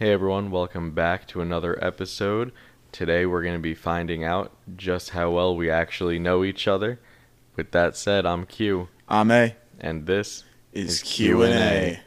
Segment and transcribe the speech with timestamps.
[0.00, 2.52] Hey everyone, welcome back to another episode.
[2.90, 6.98] Today we're going to be finding out just how well we actually know each other.
[7.54, 9.54] With that said, I'm Q, I'm A.
[9.78, 12.00] and this Is Is Q and A.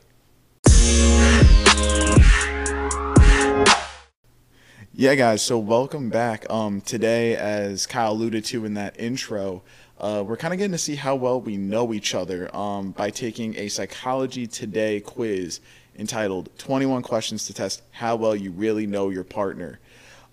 [4.91, 5.43] Yeah, guys.
[5.43, 6.49] So welcome back.
[6.49, 9.61] Um, today, as Kyle alluded to in that intro,
[9.99, 12.55] uh, we're kind of getting to see how well we know each other.
[12.55, 15.59] Um, by taking a Psychology Today quiz
[15.97, 19.79] entitled "21 Questions to Test How Well You Really Know Your Partner."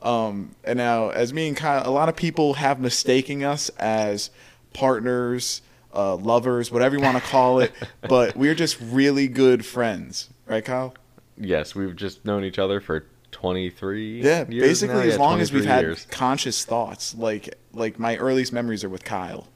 [0.03, 4.31] Um, and now, as me and Kyle, a lot of people have mistaking us as
[4.73, 5.61] partners,
[5.95, 7.73] uh, lovers, whatever you want to call it,
[8.09, 10.95] but we're just really good friends, right, Kyle?
[11.37, 15.01] yes, we've just known each other for 23 Yeah, years basically now?
[15.03, 16.07] as Yeah, long as we've 23 had years.
[16.11, 17.15] conscious thoughts.
[17.15, 19.47] Like like my earliest memories are with Kyle.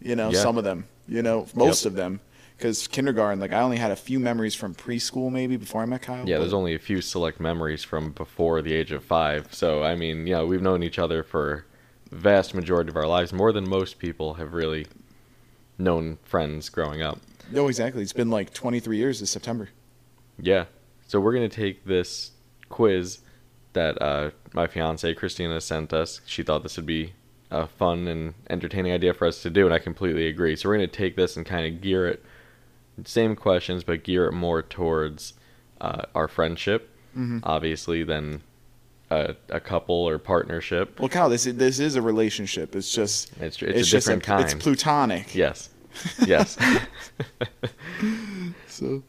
[0.00, 0.86] You know, some of them.
[1.08, 1.90] You know, most Yep.
[1.90, 2.20] of them.
[2.62, 6.02] Because kindergarten, like I only had a few memories from preschool, maybe before I met
[6.02, 6.28] Kyle.
[6.28, 9.52] Yeah, but- there's only a few select memories from before the age of 5.
[9.52, 11.66] So, I mean, yeah, we've known each other for
[12.12, 14.86] vast majority of our lives, more than most people have really
[15.76, 17.18] known friends growing up.
[17.50, 18.00] no, exactly.
[18.00, 19.70] It's been like 23 years this September.
[20.38, 20.66] Yeah.
[21.08, 22.30] So we're gonna take this
[22.68, 23.18] quiz
[23.72, 26.20] that uh, my fiance Christina sent us.
[26.26, 27.14] She thought this would be
[27.50, 30.54] a fun and entertaining idea for us to do, and I completely agree.
[30.54, 32.24] So we're gonna take this and kind of gear it,
[33.04, 35.34] same questions, but gear it more towards
[35.80, 37.40] uh, our friendship, Mhm.
[37.42, 38.42] obviously, than
[39.10, 40.98] a, a couple or partnership.
[41.00, 42.74] Well, Kyle, this is, this is a relationship.
[42.76, 44.44] It's just It's it's, a just different kind.
[44.44, 45.34] It's plutonic.
[45.34, 45.68] yes.
[46.26, 46.56] Yes.
[48.66, 49.02] So,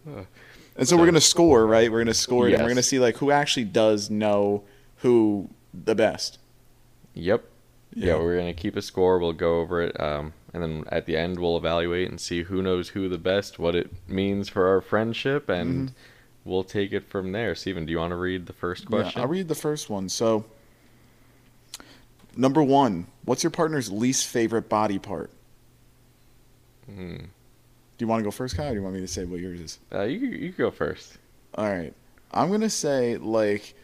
[0.76, 1.90] and so we're gonna score, right?
[1.92, 4.64] We're gonna score, it, and we're gonna see like who actually does know
[4.98, 6.40] who the best.
[7.14, 7.44] Yep.
[7.96, 8.08] Yeah.
[8.08, 8.16] Yeah.
[8.20, 9.20] we're gonna keep a score.
[9.20, 12.62] We'll go over it, um, and then at the end we'll evaluate and see who
[12.62, 16.50] knows who the best, what it means for our friendship, and Mm-hmm.
[16.50, 17.56] we'll take it from there.
[17.56, 19.14] Steven, do you want to read the first question?
[19.16, 20.10] Yeah, I'll read the first one.
[20.10, 20.46] So,
[22.36, 25.30] number one, what's your partner's least favorite body part?
[26.86, 27.16] Hmm.
[27.18, 27.26] Do
[28.06, 28.68] you want to go first, Kyle?
[28.68, 29.80] Or do you want me to say what yours is?
[29.94, 31.18] Uh, you you go first.
[31.56, 31.94] All right,
[32.32, 33.76] I'm gonna say like,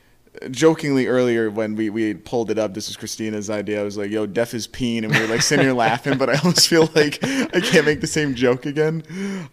[0.52, 3.82] jokingly earlier when we we pulled it up, this was Christina's idea.
[3.82, 6.30] I was like, "Yo, deaf is peen," and we were like sitting here laughing, but
[6.30, 9.04] I almost feel like I can't make the same joke again.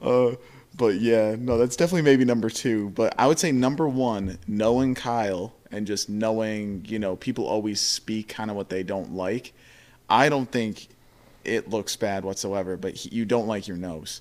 [0.00, 0.36] Uh,
[0.76, 2.90] but yeah, no, that's definitely maybe number two.
[2.90, 7.80] But I would say number one, knowing Kyle and just knowing, you know, people always
[7.80, 9.52] speak kind of what they don't like.
[10.08, 10.88] I don't think
[11.44, 14.20] it looks bad whatsoever, but he, you don't like your nose.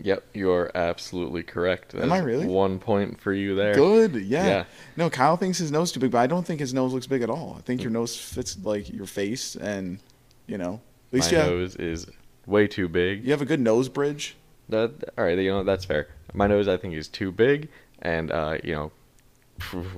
[0.00, 1.94] Yep, you're absolutely correct.
[1.94, 2.46] Am I really?
[2.46, 3.74] One point for you there.
[3.74, 4.46] Good, yeah.
[4.46, 4.64] Yeah.
[4.96, 7.22] No, Kyle thinks his nose too big, but I don't think his nose looks big
[7.22, 7.56] at all.
[7.58, 9.98] I think your nose fits like your face, and
[10.46, 12.06] you know, at least My you have, nose is
[12.46, 13.24] way too big.
[13.24, 14.36] you have a good nose bridge.
[14.68, 15.36] That all right?
[15.38, 16.08] You know that's fair.
[16.32, 17.68] My nose, I think, is too big,
[18.00, 18.92] and uh, you know,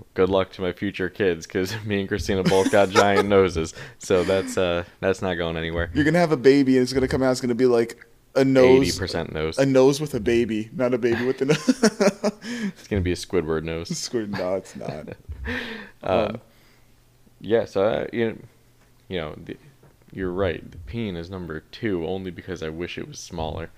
[0.15, 3.75] good luck to my future kids because me and Christina both got giant noses.
[3.99, 5.91] So that's uh, that's not going anywhere.
[5.93, 7.33] You're gonna have a baby, and it's gonna come out.
[7.33, 9.59] It's gonna be like a nose, Eighty nose, percent nose.
[9.59, 12.33] a nose with a baby, not a baby with a nose.
[12.79, 13.89] It's gonna be a Squidward nose.
[13.99, 15.09] Squirt, no, it's not.
[16.03, 16.41] Uh, Um,
[17.41, 17.65] yeah.
[17.65, 18.37] So uh, you know,
[19.09, 19.57] you know, the,
[20.13, 20.69] you're right.
[20.71, 23.71] The peen is number two, only because I wish it was smaller.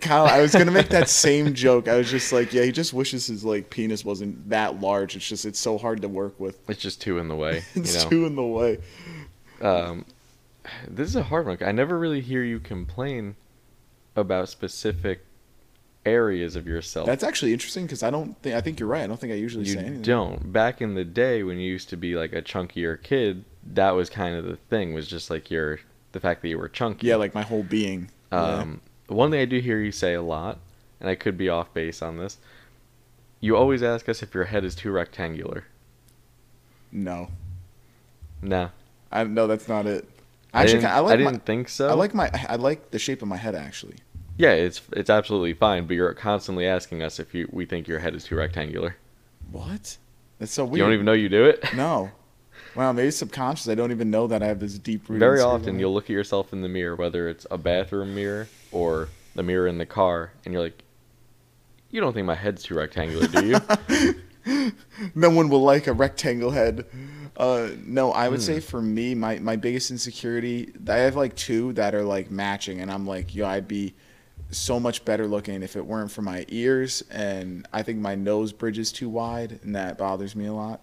[0.00, 1.88] Kyle, I was gonna make that same joke.
[1.88, 5.16] I was just like, yeah, he just wishes his like penis wasn't that large.
[5.16, 6.58] It's just it's so hard to work with.
[6.68, 7.62] It's just two in the way.
[7.74, 8.10] It's you know.
[8.10, 8.78] too in the way.
[9.62, 10.04] Um,
[10.88, 11.58] this is a hard one.
[11.62, 13.36] I never really hear you complain
[14.16, 15.24] about specific
[16.06, 17.06] areas of yourself.
[17.06, 19.02] That's actually interesting because I don't think I think you're right.
[19.02, 20.02] I don't think I usually you say anything.
[20.02, 20.52] don't.
[20.52, 23.44] Back in the day when you used to be like a chunkier kid,
[23.74, 24.94] that was kind of the thing.
[24.94, 25.80] Was just like your
[26.12, 27.06] the fact that you were chunky.
[27.06, 28.10] Yeah, like my whole being.
[28.32, 28.38] Yeah.
[28.42, 30.58] Um, one thing I do hear you say a lot,
[31.00, 32.38] and I could be off base on this.
[33.40, 35.64] You always ask us if your head is too rectangular.
[36.92, 37.28] No,
[38.42, 38.70] Nah,
[39.12, 40.08] I no, that's not it.
[40.52, 41.88] I Actually, didn't, I like didn't my, think so.
[41.88, 43.96] I like my I like the shape of my head actually.
[44.36, 47.98] Yeah, it's it's absolutely fine, but you're constantly asking us if you we think your
[47.98, 48.96] head is too rectangular.
[49.52, 49.98] What?
[50.38, 50.78] That's so weird.
[50.78, 51.62] You don't even know you do it.
[51.74, 52.10] No.
[52.74, 53.68] Wow, maybe subconscious.
[53.68, 55.06] I don't even know that I have this deep.
[55.06, 59.08] Very often you'll look at yourself in the mirror, whether it's a bathroom mirror or
[59.34, 60.82] the mirror in the car, and you're like,
[61.90, 63.46] "You don't think my head's too rectangular, do
[64.46, 64.72] you?"
[65.14, 66.86] no one will like a rectangle head.
[67.40, 68.44] Uh, no, I would Hmm.
[68.44, 72.80] say for me, my, my biggest insecurity, I have like two that are like matching,
[72.80, 73.94] and I'm like, yo, I'd be
[74.50, 78.52] so much better looking if it weren't for my ears, and I think my nose
[78.52, 80.80] bridge is too wide, and that bothers me a lot.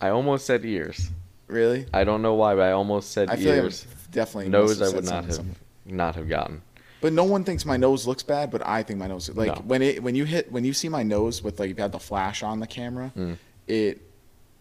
[0.00, 1.10] I almost said ears.
[1.48, 1.86] Really?
[1.92, 3.84] I don't know why, but I almost said I feel ears.
[3.88, 5.56] like definitely Nose, I would not have something.
[5.84, 6.62] not have gotten.
[7.00, 9.62] But no one thinks my nose looks bad, but I think my nose like No.
[9.66, 11.92] when it when you hit when you see my nose with like you have had
[11.92, 13.36] the flash on the camera, Mm.
[13.66, 14.02] it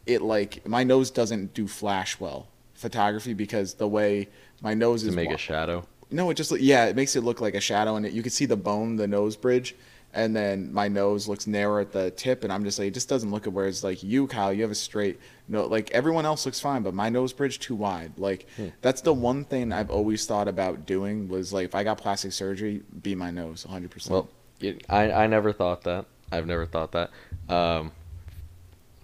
[0.07, 4.27] it like my nose doesn't do flash well photography because the way
[4.61, 5.85] my nose To is make wa- a shadow.
[6.11, 8.31] no, it just yeah, it makes it look like a shadow, and it, you can
[8.31, 9.75] see the bone, the nose bridge,
[10.13, 13.09] and then my nose looks narrow at the tip, and I'm just like, it just
[13.09, 13.53] doesn't look good.
[13.53, 15.19] Whereas like you, Kyle, you have a straight
[15.49, 18.13] no, like everyone else looks fine, but my nose bridge too wide.
[18.17, 18.67] Like Hmm.
[18.81, 22.31] that's the one thing I've always thought about doing was like if I got plastic
[22.31, 23.89] surgery, be my nose, 100.
[23.91, 24.29] percent Well,
[24.61, 26.05] it, I I never thought that.
[26.31, 27.09] I've never thought that.
[27.49, 27.91] Um,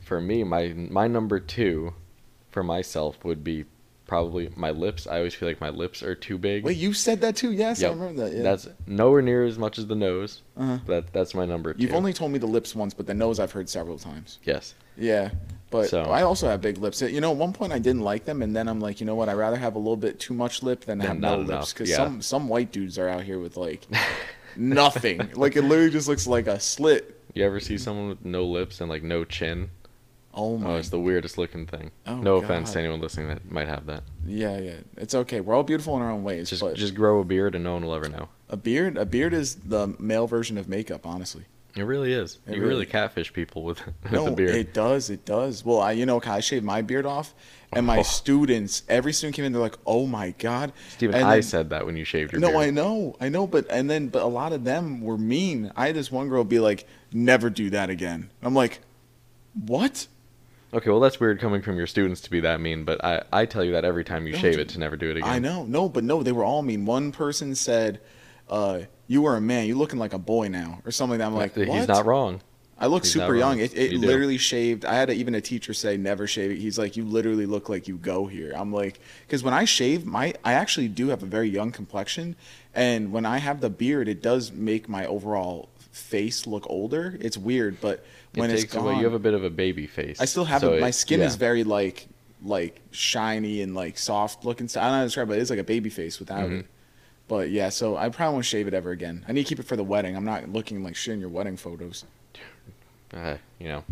[0.04, 1.94] for me, my my number two,
[2.52, 3.66] for myself would be
[4.06, 5.08] probably my lips.
[5.08, 6.64] I always feel like my lips are too big.
[6.64, 7.52] Wait, you said that too?
[7.52, 8.36] Yes, I remember that.
[8.36, 8.44] Yeah.
[8.44, 10.42] That's nowhere near as much as the nose.
[10.58, 10.80] uh-huh.
[10.86, 13.40] But that's my number 2 You've only told me the lips once, but the nose
[13.40, 14.40] I've heard several times.
[14.44, 14.76] yes.
[14.96, 15.32] Yeah,
[15.72, 17.02] but So- I also have big lips.
[17.02, 19.16] You know, at one point I didn't like them, and then I'm like, you know
[19.16, 19.30] what?
[19.30, 21.74] I'd rather have a little bit too much lip than Than have no enough, lips.
[21.74, 21.96] Because yeah.
[21.96, 23.88] some some white dudes are out here with like
[24.56, 25.32] nothing.
[25.34, 27.20] like it literally just looks like a slit.
[27.34, 29.70] You ever see someone with no lips and like no chin?
[30.36, 30.78] Oh Oh, my.
[30.78, 31.92] it's the weirdest looking thing.
[32.08, 34.04] Oh, no offense to anyone listening that might have that.
[34.26, 34.76] yeah, yeah.
[34.98, 35.42] It's okay.
[35.42, 36.50] We're all beautiful in our own ways.
[36.50, 38.30] Just just grow a beard and no one will ever know.
[38.50, 41.06] a beard, a beard is the male version of makeup.
[41.06, 41.46] Honestly.
[41.76, 42.38] It really is.
[42.46, 44.52] It you really- really catfish people with, with No, a beard.
[44.56, 45.10] it does.
[45.10, 45.66] It does.
[45.66, 47.34] Well, I, you know, I shaved my beard off,
[47.72, 48.04] and my Oh.
[48.04, 51.70] students, every student came in, they're like, "Oh my god." Steven, And I then- said
[51.72, 52.54] that when you shaved your beard.
[52.54, 52.68] No, beard.
[52.68, 55.72] I know, I know, but and then but a lot of them were mean.
[55.76, 58.82] I had this one girl be like, "Never do that again." I'm like,
[59.54, 60.08] "What?"
[60.74, 63.46] Okay, well that's weird coming from your students to be that mean, but I, I
[63.46, 65.30] tell you that every time you No, shave it to never do it again.
[65.30, 66.86] I know, no, but no, they were all mean.
[66.86, 68.00] One person said,
[68.50, 69.68] uh, "You were a man.
[69.68, 71.20] You're looking like a boy now," or something.
[71.20, 71.28] That.
[71.28, 72.42] I'm like, He's "What?" not wrong.
[72.80, 73.60] I look he's super young.
[73.60, 74.08] It, it You do.
[74.08, 74.84] literally shaved.
[74.84, 77.70] I had a, even a teacher say, "Never shave it." He's like, "You literally look
[77.70, 81.22] like you go here." I'm like, because when I shave, my I actually do have
[81.22, 82.36] a very young complexion,
[82.74, 87.16] and when I have the beard, it does make my overall face look older.
[87.22, 88.04] It's weird, but
[88.36, 88.96] when it it's takes gone, away.
[88.98, 90.20] You have a bit of a baby face.
[90.22, 90.82] I still have so it.
[90.82, 92.08] My it- skin is very like
[92.46, 94.66] like shiny and like soft looking.
[94.76, 95.40] I don't know how to describe it.
[95.40, 96.60] It's like a baby face without Mhm.
[96.62, 96.66] it.
[97.30, 99.24] But yeah, so I probably won't shave it ever again.
[99.28, 100.16] I need to keep it for the wedding.
[100.18, 102.04] I'm not looking like shit in your wedding photos.
[103.14, 103.84] Uh, you know,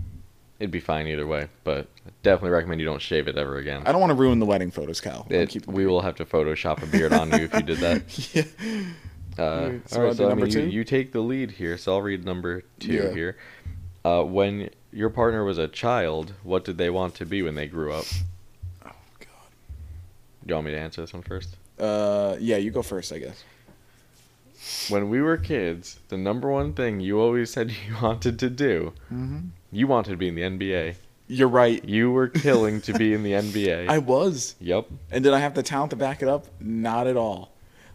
[0.59, 3.83] it'd be fine either way, but I definitely recommend you don't shave it ever again.
[3.85, 5.25] I don't want to ruin the wedding photos, Cal.
[5.29, 8.33] It- we will have to Photoshop a beard on you if you did that.
[8.35, 8.43] yeah.
[9.39, 12.01] Uh, all right, so I number mean, you, you take the lead here, so I'll
[12.01, 13.13] read number two Yeah.
[13.13, 13.38] here.
[14.03, 17.68] Uh, when your partner was a child, what did they want to be when they
[17.68, 18.06] grew up?
[18.86, 19.50] Oh God.
[20.45, 21.56] Do you want me to answer this one first?
[21.80, 23.44] Uh, yeah, you go first, I guess.
[24.89, 28.94] When we were kids, the number one thing you always said you wanted to do,
[29.12, 29.39] Mm-hmm.
[29.71, 30.95] you wanted to be in the NBA.
[31.27, 31.83] You're right.
[31.86, 33.88] You were killing to be in the NBA.
[33.89, 34.56] I was.
[34.59, 34.88] Yep.
[35.12, 36.45] And did I have the talent to back it up?
[36.59, 37.51] Not at all.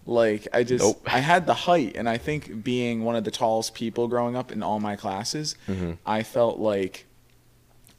[0.06, 1.03] Like I just Nope.
[1.12, 4.53] I had the height and I think being one of the tallest people growing up
[4.53, 7.06] in all my classes, hmm I felt like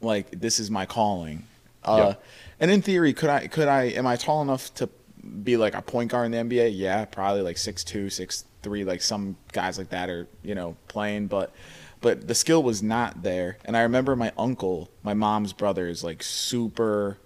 [0.00, 1.44] like this is my calling.
[1.84, 2.24] Uh Yep.
[2.60, 4.88] and in theory could I could I am I tall enough to
[5.42, 6.70] be like a point guard in the NBA?
[6.74, 10.76] Yeah, probably like six two, six three, like some guys like that are, you know,
[10.88, 11.52] playing, but
[12.00, 13.58] but the skill was not there.
[13.64, 17.18] And I remember my uncle, my mom's brother is like super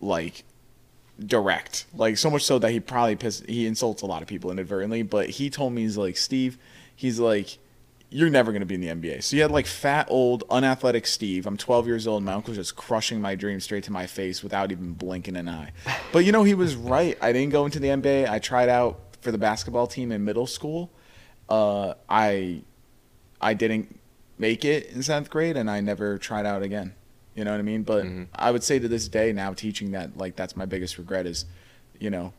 [0.00, 0.44] like
[1.24, 1.86] direct.
[1.94, 5.02] Like so much so that he probably piss he insults a lot of people inadvertently
[5.02, 6.58] but he told me he's like steve
[6.96, 7.58] he's like
[8.12, 11.06] you're never going to be in the nba so you had like fat old unathletic
[11.06, 11.46] steve.
[11.46, 12.22] I'm 12 years old.
[12.24, 15.72] My uncle's just crushing my dreams straight to my face without even blinking an eye.
[16.12, 17.16] But you know he was right.
[17.20, 20.46] I didn't go into the nba i tried out for the basketball team in middle
[20.46, 20.90] school.
[21.48, 22.62] Uh, i
[23.40, 23.98] i didn't
[24.38, 26.94] make it in seventh grade and i never tried out again
[27.34, 27.82] you know what I mean?
[27.82, 28.26] But Mhm.
[28.34, 31.44] I would say to this day now, teaching that like that's my biggest regret is,
[31.98, 32.32] you know,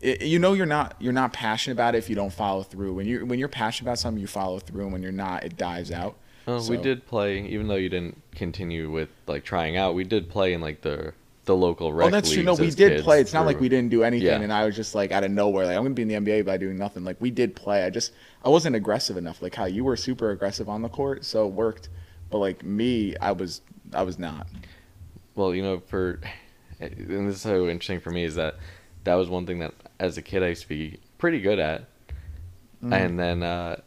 [0.00, 2.94] it, you know you're not you're not passionate about it if you don't follow through.
[2.94, 5.56] When you when you're passionate about something, you follow through, and when you're not, it
[5.56, 6.14] dies out.
[6.46, 9.94] Well, we did play, even though you didn't continue with like trying out.
[9.94, 11.12] We did play in like the
[11.44, 12.42] the local rec Oh, that's true.
[12.42, 13.20] No, we did play.
[13.20, 14.40] It's not like we didn't do anything, Yeah.
[14.40, 16.42] and I was just like out of nowhere, like I'm gonna be in the NBA
[16.44, 17.04] by doing nothing.
[17.04, 17.84] Like we did play.
[17.84, 18.12] I just
[18.44, 19.42] I wasn't aggressive enough.
[19.42, 21.88] Like how you were super aggressive on the court, so it worked.
[22.30, 23.62] But like me, I was
[23.94, 24.46] I was not.
[25.34, 26.20] Well, you know, for
[26.80, 28.56] and this is so interesting for me is that
[29.04, 31.84] that was one thing that as a kid I used to be pretty good at,
[32.84, 32.92] Mm.
[32.94, 33.80] and then uh,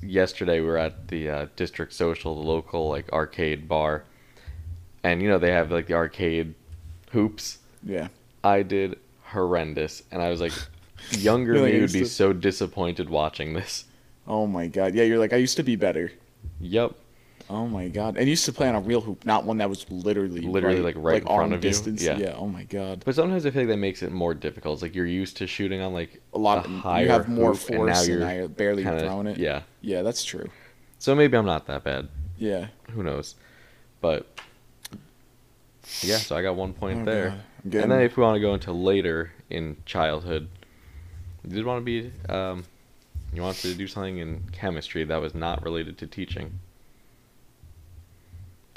[0.00, 4.04] yesterday we were at the uh, district social, the local like arcade bar,
[5.02, 6.54] and you know they have like the arcade
[7.10, 7.58] hoops.
[7.82, 8.08] Yeah.
[8.44, 10.52] I did horrendous, and I was like,
[11.10, 13.84] younger like, me would be to- so disappointed watching this.
[14.28, 14.94] Oh my god.
[14.94, 16.12] Yeah, you're like I used to be better.
[16.60, 16.94] Yep.
[17.50, 18.16] Oh my god!
[18.16, 20.82] And you used to play on a real hoop, not one that was literally Literally,
[20.82, 21.70] like, right in front of you?
[21.70, 22.02] distance.
[22.02, 22.34] Yeah.
[22.36, 23.02] Oh my god!
[23.04, 24.74] But sometimes I feel like that makes it more difficult.
[24.74, 26.58] It's like you're used to shooting on like A lot.
[26.66, 29.00] a Of, higher you have more hoop, and now force, and, you're I barely kinda-
[29.00, 29.38] thrown it.
[29.38, 29.62] Yeah.
[29.80, 30.48] Yeah, that's true.
[30.98, 32.08] So maybe I'm not that bad.
[32.36, 32.66] Yeah.
[32.90, 33.34] Who knows?
[34.00, 34.26] But
[36.02, 37.40] Yeah, so I got one point Oh, there.
[37.64, 40.48] Getting- And then if we want to go into later in childhood,
[41.44, 42.64] you did want to be, um,
[43.32, 46.58] you wanted to do something in chemistry that was not related to teaching.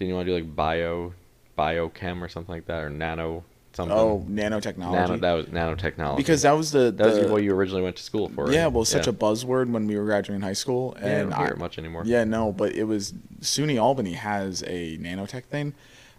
[0.02, 1.14] Didn't you want to do like bio,
[1.56, 3.44] biochem or something like that, or nano
[3.74, 3.96] something?
[3.96, 4.78] oh, nanotechnology.
[4.92, 5.18] nano.
[5.18, 6.18] That was nanotechnology.
[6.18, 8.52] because that was the, that was the what you originally went to school for.
[8.52, 8.74] yeah, right?
[8.74, 9.12] well, such yeah.
[9.12, 11.58] a buzzword when we were graduating high school, Yeah, I and don't hear I, it
[11.60, 12.02] much anymore.
[12.04, 15.76] Yeah, no, but it was SUNY Albany has a nanotech thing,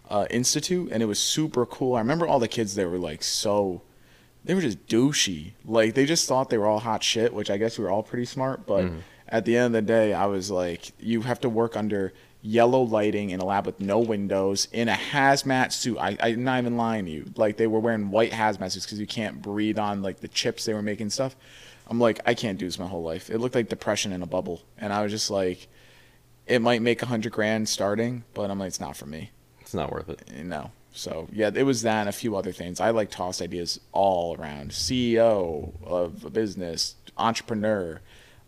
[0.09, 1.97] uh, institute, and it was super cool.
[1.97, 3.83] I remember all the kids there were like so,
[4.45, 5.55] they were just douchey.
[5.65, 8.05] Like they just thought they were all hot shit, which I guess we were all
[8.05, 8.65] pretty smart.
[8.65, 8.99] But Mhm.
[9.27, 12.83] at the end of the day, I was like, you have to work under yellow
[12.83, 15.97] lighting in a lab with no windows in a hazmat suit.
[15.99, 17.33] I, I'm not even lying to you.
[17.37, 20.65] Like they were wearing white hazmat suits because you can't breathe on like the chips
[20.65, 21.37] they were making stuff.
[21.89, 23.31] I'm like, I can't do this my whole life.
[23.31, 25.69] It looked like depression in a bubble, and I was just like,
[26.47, 29.31] it might make a hundred grand starting, but I'm like, it's not for me.
[29.61, 30.45] It's not worth it.
[30.45, 30.73] Know.
[30.93, 32.81] So yeah, it was that and a few other things.
[32.81, 34.71] I like tossed ideas all around.
[34.71, 38.01] CEO of a business, entrepreneur,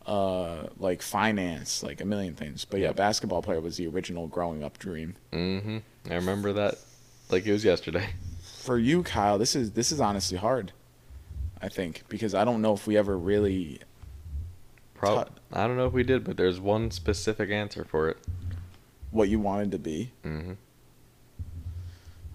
[0.07, 2.65] uh, like finance, like a million things.
[2.65, 2.97] But yeah, Yep.
[2.97, 5.17] basketball player was the original growing up dream.
[5.33, 5.79] Mm-hmm.
[6.11, 6.77] I remember that
[7.31, 8.09] like it was yesterday.
[8.63, 10.73] For you, Kyle, this is this is honestly hard.
[11.61, 13.81] I think because I don't know if we ever really
[14.95, 18.17] Pro- I don't know if we did, but there's one specific answer for it.
[19.11, 20.13] what you wanted to be.
[20.25, 20.53] Mm-hmm.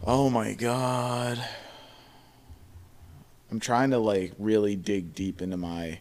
[0.06, 1.44] Oh my god.
[3.52, 6.00] I'm trying to like really dig deep into my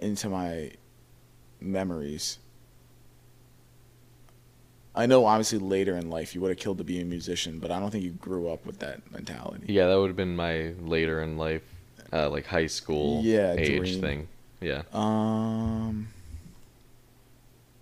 [0.00, 0.72] into my
[1.60, 2.38] memories.
[4.94, 7.70] I know obviously later in life you would have killed to be a musician, but
[7.70, 9.66] I don't think you grew up with that mentality.
[9.68, 11.62] Yeah, that would have been my later in life,
[12.12, 14.00] uh, like high school Yeah, age dream.
[14.00, 14.28] thing.
[14.60, 14.82] Yeah.
[14.92, 16.08] Um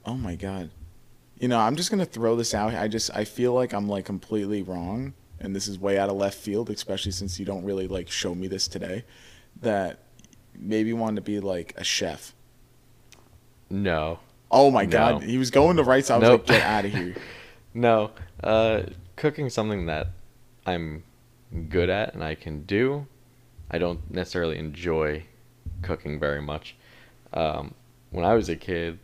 [0.04, 0.70] Oh my god.
[1.38, 2.75] You know, I'm just going to throw this out.
[2.75, 6.16] I just I feel like I'm like completely wrong and this is way out of
[6.16, 9.04] left field, especially since you don't really like show me this today
[9.60, 10.00] that
[10.58, 12.34] maybe want to be like a chef.
[13.70, 14.20] No.
[14.50, 14.90] Oh my No.
[14.90, 16.16] god, he was going the right side.
[16.16, 16.48] I was Nope.
[16.48, 17.14] like, get out of here.
[17.74, 18.10] No.
[18.42, 18.84] Uh,
[19.14, 20.08] cooking something that
[20.66, 21.04] I'm
[21.68, 23.06] good at and I can do.
[23.70, 25.24] I don't necessarily enjoy
[25.82, 26.74] cooking very much.
[27.32, 27.74] Um,
[28.10, 28.98] when I was a kid,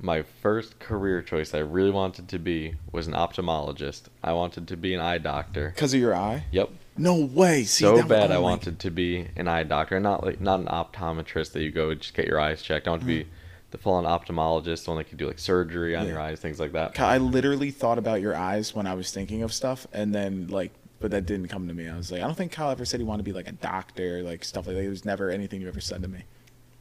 [0.00, 4.04] my first career choice I really wanted to be was an ophthalmologist.
[4.22, 5.70] I wanted to be an eye doctor.
[5.74, 6.44] Because of your eye?
[6.52, 6.70] Yep.
[6.96, 7.64] No way.
[7.64, 11.52] See, so bad I wanted to be an eye doctor, not like not an optometrist
[11.52, 12.86] that you go just get your eyes checked.
[12.86, 13.26] I want to be
[13.72, 16.06] the full-on ophthalmologist, one that could do like surgery on Mm.
[16.06, 16.12] Yeah.
[16.12, 16.98] your eyes, things like that.
[17.00, 20.70] I literally thought about your eyes when I was thinking of stuff, and then like,
[21.00, 21.88] but that didn't come to me.
[21.88, 23.52] I was like, I don't think Kyle ever said he wanted to be like a
[23.52, 24.82] doctor, like stuff like that.
[24.84, 26.20] It was never anything you ever said to me.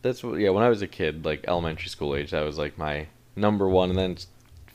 [0.04, 0.50] That's what, yeah.
[0.52, 3.90] When I was a kid, like elementary school age, that was like my number one,
[3.90, 4.18] and then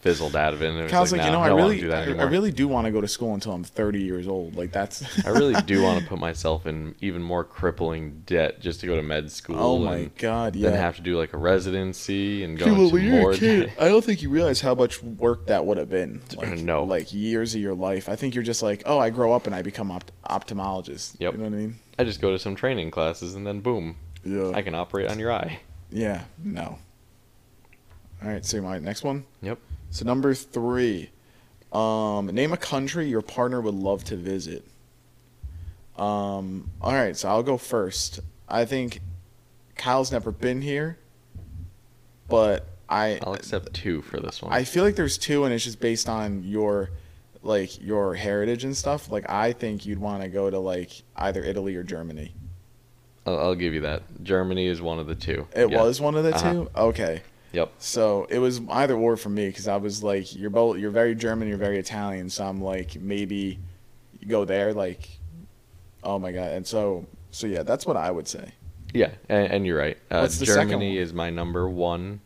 [0.00, 0.68] fizzled out of it.
[0.68, 2.22] And it was Kyle's like, like, you "Nah, know, I I really, do I, I
[2.28, 4.56] really do want to go to school until I'm 30 years old.
[4.56, 5.02] Like that's.
[5.26, 8.96] I really do want to put myself in even more crippling debt just to go
[8.96, 9.56] to med school.
[9.58, 10.70] Oh my and god, yeah.
[10.70, 13.36] Then have to do like a residency and go Dude, into when you're more a
[13.36, 13.72] kid.
[13.80, 16.20] I don't think you realize how much work that would have been.
[16.36, 16.84] Like, No.
[16.84, 18.08] Like years of your life.
[18.08, 21.16] I think you're just like, oh, I grow up and I become opt- ophthalmologist.
[21.18, 21.32] Yep.
[21.32, 21.78] You know what I mean?
[21.98, 24.52] I just go to some training classes and then boom, Yeah.
[24.54, 25.58] I can operate on your eye.
[25.90, 26.22] Yeah.
[26.44, 26.78] No.
[28.22, 28.44] All right.
[28.44, 29.24] So my next one.
[29.42, 29.58] Yep.
[29.90, 31.10] So number three,
[31.72, 34.64] um, name a country your partner would love to visit.
[35.96, 38.20] Um, all right, so I'll go first.
[38.48, 39.00] I think
[39.76, 40.98] Kyle's never been here,
[42.28, 44.52] but I I'll accept two for this one.
[44.52, 46.90] I feel like there's two, and it's just based on your
[47.42, 49.10] like your heritage and stuff.
[49.10, 52.32] Like I think you'd want to go to like either Italy or Germany.
[53.26, 54.02] I'll, I'll give you that.
[54.22, 55.46] Germany is one of the two.
[55.54, 55.82] It Yeah.
[55.82, 56.52] was one of the Uh-huh.
[56.52, 56.70] two.
[56.76, 57.22] Okay.
[57.52, 57.72] Yep.
[57.78, 61.14] So it was either or for me because I was like, you're both, you're very
[61.14, 62.28] German, you're very Italian.
[62.28, 63.58] So I'm like, maybe
[64.20, 64.74] you go there.
[64.74, 65.08] Like,
[66.02, 66.52] oh my god.
[66.52, 68.52] And so, so yeah, that's what I would say.
[68.94, 69.98] Yeah, and, and you're right.
[70.10, 72.20] Uh, What's the Germany is my number one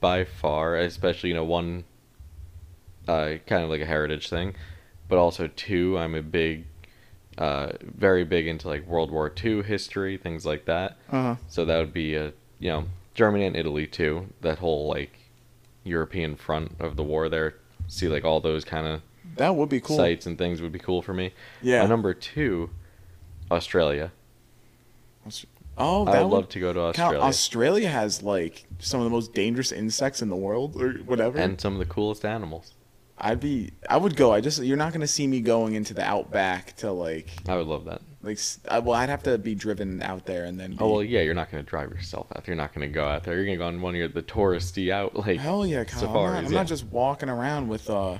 [0.00, 1.84] by far, especially you know one
[3.06, 4.54] uh, kind of like a heritage thing,
[5.08, 5.98] but also two.
[5.98, 6.64] I'm a big,
[7.36, 10.96] uh, very big into like World War II history, things like that.
[11.10, 11.36] Uh huh.
[11.48, 12.84] So that would be a you know
[13.18, 14.28] Germany and Italy too.
[14.42, 15.18] That whole like
[15.82, 17.56] European front of the war there.
[17.88, 19.02] See like all those kind of
[19.36, 19.96] That would be cool.
[19.96, 21.34] sites and things would be cool for me.
[21.60, 21.82] Yeah.
[21.82, 22.70] My number two,
[23.50, 24.12] Australia.
[25.76, 27.18] oh, that I'd would, love to go to Australia.
[27.18, 31.38] Australia has like some of the most dangerous insects in the world, or whatever.
[31.38, 32.74] and some of the coolest animals.
[33.20, 34.32] I'd be, I would go.
[34.32, 37.66] I just, you're not gonna see me going into the outback to like, I would
[37.66, 38.00] love that.
[38.22, 40.72] Like, I, well, I'd have to be driven out there and then.
[40.72, 42.54] Be, Oh well, yeah, you're not gonna drive yourself out there.
[42.54, 43.34] You're not gonna go out there.
[43.36, 46.08] You're gonna go on one of your, the touristy out like Hell yeah, Kyle.
[46.08, 46.34] I'm, not.
[46.38, 46.50] I'm yeah.
[46.50, 48.18] not just walking around with uh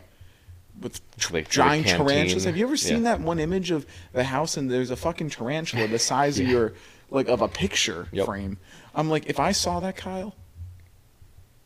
[0.81, 2.45] with tr- Like, giant tarantulas.
[2.45, 3.17] Have you ever seen Yeah.
[3.17, 6.75] that one image of the house and there's a fucking tarantula the size of your
[7.11, 8.27] like of a picture Yep.
[8.27, 8.59] frame?
[8.95, 10.35] I'm like, if I saw that, Kyle,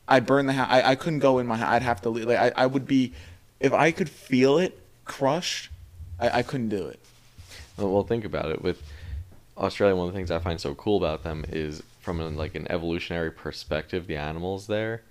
[0.08, 0.68] I'd burn the house.
[0.70, 1.62] I, I couldn't go in my.
[1.74, 2.24] I'd have to leave.
[2.26, 3.12] Like I, I would be,
[3.60, 5.70] if I could feel it crushed,
[6.18, 6.98] I, I couldn't do it.
[7.90, 8.62] Well, think about it.
[8.62, 8.82] With
[9.56, 12.54] Australia, one of the things I find so cool about them is from an, like
[12.54, 15.02] an evolutionary perspective, the animals there,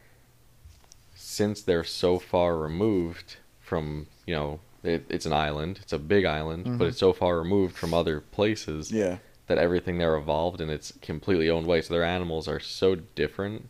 [1.16, 6.26] since they're so far removed from, you know, it, it's an island, it's a big
[6.26, 6.78] island, Mhm.
[6.78, 9.18] but it's so far removed from other places Yeah.
[9.48, 11.82] that everything there evolved in its completely own way.
[11.82, 13.70] So their animals are so different,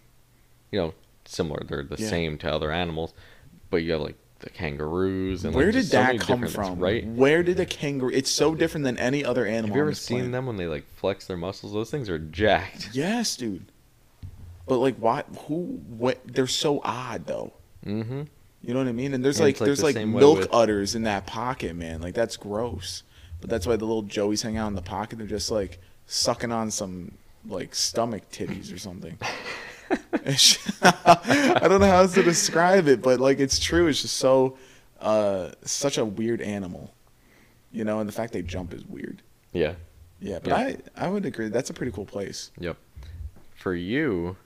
[0.71, 0.93] you know,
[1.25, 1.63] similar.
[1.67, 2.09] They're the Yeah.
[2.09, 3.13] same to other animals,
[3.69, 6.79] but you have like the kangaroos and Where like, did just so that come from?
[6.79, 7.05] Right?
[7.05, 8.11] Where did a kangaroo?
[8.13, 9.69] It's so different than any other animal.
[9.69, 10.31] Have you ever seen planet.
[10.33, 11.73] them when they like flex their muscles?
[11.73, 12.89] Those things are jacked.
[12.93, 13.65] Yes, dude.
[14.67, 15.23] But like, why?
[15.47, 15.79] Who?
[15.97, 16.19] What?
[16.25, 17.53] They're so odd, though.
[17.85, 18.23] Mm-hmm.
[18.63, 19.13] You know what I mean?
[19.13, 22.01] And there's Yeah, like, like there's the like milk with- udders in that pocket, man.
[22.01, 23.03] Like that's gross.
[23.39, 25.17] But that's why the little joeys hang out in the pocket.
[25.17, 27.13] They're just like sucking on some
[27.47, 29.17] like stomach titties or something.
[30.81, 33.87] I don't know how else to describe it, but like it's true.
[33.87, 34.57] It's just so
[34.99, 36.93] uh such a weird animal.
[37.71, 39.21] You know, and the fact they jump is weird.
[39.53, 39.73] Yeah.
[40.19, 40.55] Yeah, but Yeah.
[40.57, 41.49] I I would agree.
[41.49, 42.51] That's a pretty cool place.
[42.59, 42.77] Yep.
[43.55, 44.37] For you,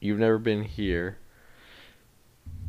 [0.00, 1.18] you've never been here.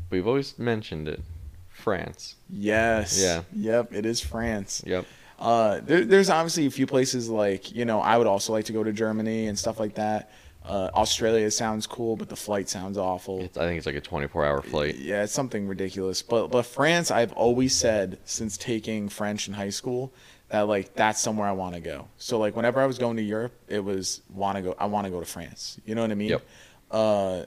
[0.10, 1.22] but you've always mentioned it.
[1.70, 2.36] France.
[2.50, 3.20] Yes.
[3.22, 3.44] Yeah.
[3.56, 3.94] Yep.
[3.94, 4.84] It is France.
[4.86, 5.06] Yep.
[5.40, 8.74] Uh, there, there's obviously a few places like you know I would also like to
[8.74, 10.32] go to Germany and stuff like that.
[10.64, 13.42] Uh, Australia sounds cool, but the flight sounds awful.
[13.42, 14.96] It's, I think it's like a 24 hour flight.
[14.96, 16.22] Yeah, it's something ridiculous.
[16.22, 20.14] But but France, I've always said since taking French in high school
[20.50, 22.08] that like that's somewhere I want to go.
[22.18, 24.76] So like whenever I was going to Europe, it was want to go.
[24.78, 25.80] I want to go to France.
[25.86, 26.30] You know what I mean?
[26.30, 26.48] Yep.
[26.92, 27.44] Uh,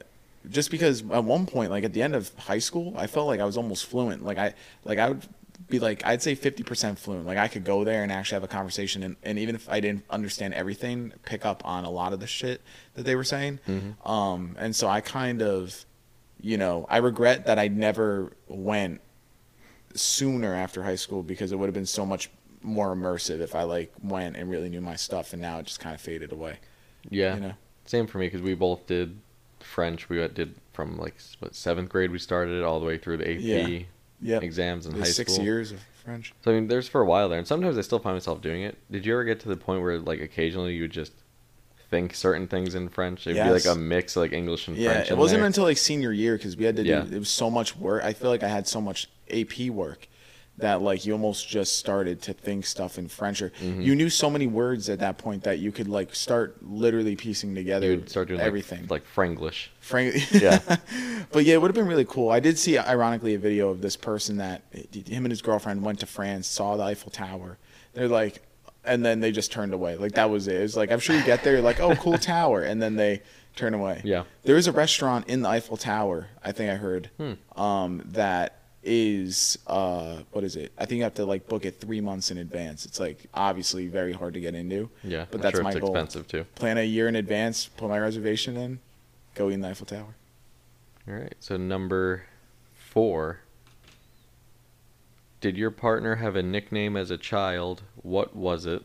[0.50, 3.40] just because at one point, like at the end of high school, I felt like
[3.40, 4.24] I was almost fluent.
[4.24, 4.54] Like I
[4.84, 5.22] like I would
[5.68, 7.26] be like I'd say 50% fluent.
[7.26, 9.80] Like I could go there and actually have a conversation and, and even if I
[9.80, 12.60] didn't understand everything, pick up on a lot of the shit
[12.94, 13.60] that they were saying.
[13.68, 14.08] Mhm.
[14.08, 15.84] Um and so I kind of
[16.40, 19.00] you know, I regret that I never went
[19.94, 22.30] sooner after high school because it would have been so much
[22.62, 25.80] more immersive if I like went and really knew my stuff and now it just
[25.80, 26.58] kind of faded away.
[27.08, 27.34] Yeah.
[27.34, 27.52] You know.
[27.86, 29.18] Same for me because we both did
[29.60, 30.08] French.
[30.08, 33.40] We did from like what seventh grade we started all the way through the AP
[33.40, 33.78] Yeah.
[34.22, 34.42] Yep.
[34.42, 35.44] exams in high six school.
[35.44, 36.32] years of French.
[36.42, 38.62] So I mean, there's for a while there, and sometimes I still find myself doing
[38.62, 38.78] it.
[38.90, 41.12] Did you ever get to the point where like occasionally you would just
[41.90, 43.26] think certain things in French?
[43.26, 45.08] It'd be like a mix of like English and French.
[45.08, 45.46] Yeah, it wasn't there.
[45.46, 47.04] until like senior year because we had to do Yeah.
[47.04, 48.02] it was so much work.
[48.04, 50.08] I feel like I had so much AP work
[50.58, 53.84] that like you almost just started to think stuff in French or Mhm.
[53.84, 57.54] you knew so many words at that point that you could like start literally piecing
[57.56, 58.86] together You would start doing everything.
[58.88, 59.68] like Franglish.
[59.80, 60.60] Frank, Yeah.
[61.32, 62.30] but yeah, it would have been really cool.
[62.30, 65.98] I did see, ironically, a video of this person that him and his girlfriend went
[66.00, 67.58] to France, saw the Eiffel Tower.
[67.92, 68.40] They're like,
[68.84, 69.96] and then they just turned away.
[69.96, 70.56] Like that was it.
[70.56, 72.94] It was like I'm sure you get there, you're like, oh, cool tower, and then
[72.96, 73.22] they
[73.56, 74.02] turn away.
[74.04, 74.24] Yeah.
[74.44, 76.28] There is a restaurant in the Eiffel Tower.
[76.44, 77.10] I think I heard.
[77.16, 77.60] Hmm.
[77.60, 80.72] Um, that is uh, what is it?
[80.78, 82.84] I think you have to like book it three months in advance.
[82.86, 84.90] It's like obviously very hard to get into.
[85.02, 85.90] Yeah, But I'm that's sure my it's goal.
[85.90, 86.44] expensive too.
[86.54, 88.78] Plan a year in advance, put my reservation in,
[89.34, 90.14] go in the Eiffel Tower.
[91.08, 91.34] All right.
[91.40, 92.24] So number
[92.74, 93.40] four.
[95.40, 97.82] Did your partner have a nickname as a child?
[97.96, 98.82] What was it?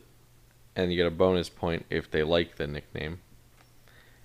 [0.76, 3.20] And you get a bonus point if they like the nickname.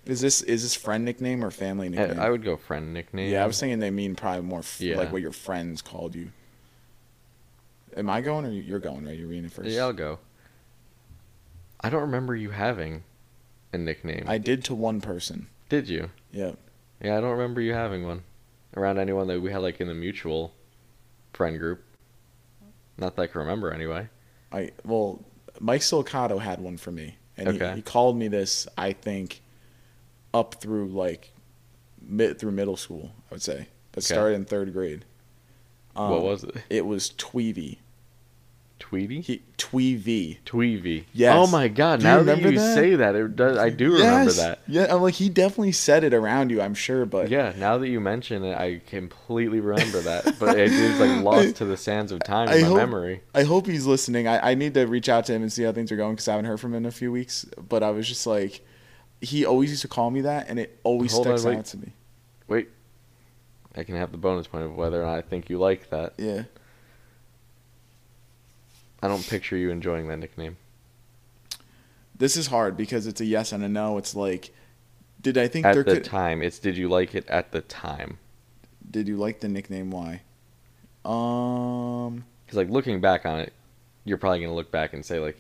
[0.06, 2.20] Is this is this friend nickname or family nickname?
[2.20, 3.32] I would go friend nickname.
[3.32, 4.98] Yeah, I was thinking they mean probably more f- Yeah.
[4.98, 6.32] like what your friends called you.
[7.98, 9.06] Am I going or you're going?
[9.06, 9.70] Right, you're reading it first.
[9.70, 10.20] Yeah, I'll go.
[11.82, 13.04] I don't remember you having
[13.74, 14.26] a nickname.
[14.28, 15.48] I did to one person.
[15.70, 16.12] Did you?
[16.32, 16.52] Yeah.
[17.02, 18.24] Yeah, I don't remember you having one
[18.78, 20.54] around anyone that we had like in the mutual
[21.34, 21.84] friend group.
[22.98, 24.10] Not that I can remember anyway.
[24.52, 25.24] I well,
[25.60, 27.70] Mike Silicato had one for me, and Okay.
[27.72, 28.68] he, he called me this.
[28.78, 29.42] I think
[30.36, 31.32] up through like
[32.02, 33.12] mid through middle school.
[33.32, 34.14] I would say that Okay.
[34.14, 35.06] started in third grade.
[35.96, 36.56] Um, what was it?
[36.70, 37.78] It was Tweevy.
[38.78, 39.22] Tweety?
[39.22, 40.40] He Tweevy.
[40.46, 41.06] Tweevy.
[41.14, 41.34] Yes.
[41.38, 42.02] Oh my god!
[42.02, 42.76] Do you now that you that?
[42.76, 43.58] say that, it does.
[43.58, 44.60] I do remember that.
[44.68, 46.62] Yeah, I'm like he definitely said it around you.
[46.62, 47.54] I'm sure, but Yeah.
[47.58, 50.36] Now that you mention it, I completely remember that.
[50.40, 53.22] But it is like lost to the sands of time in my hope- memory.
[53.34, 54.28] I hope he's listening.
[54.28, 56.28] I, I need to reach out to him and see how things are going because
[56.28, 57.46] I haven't heard from him in a few weeks.
[57.58, 58.64] But I was just like,
[59.22, 61.58] he always used to call me that, and it always Hold on, sticks wait.
[61.58, 61.94] out to me.
[62.48, 62.70] Wait.
[63.76, 66.14] I can have the bonus point of whether I think you like that.
[66.18, 66.44] Yeah.
[69.02, 70.58] I don't picture you enjoying that nickname.
[72.18, 73.98] This is hard because it's a yes and a no.
[73.98, 74.52] It's like,
[75.22, 76.06] did I think At there the could?
[76.06, 78.18] time, it's did you like it at the time?
[78.90, 79.92] Did you like the nickname?
[79.92, 80.22] Why?
[81.04, 83.52] Um, Because like looking back on it,
[84.06, 85.38] you're probably gonna look back and say like,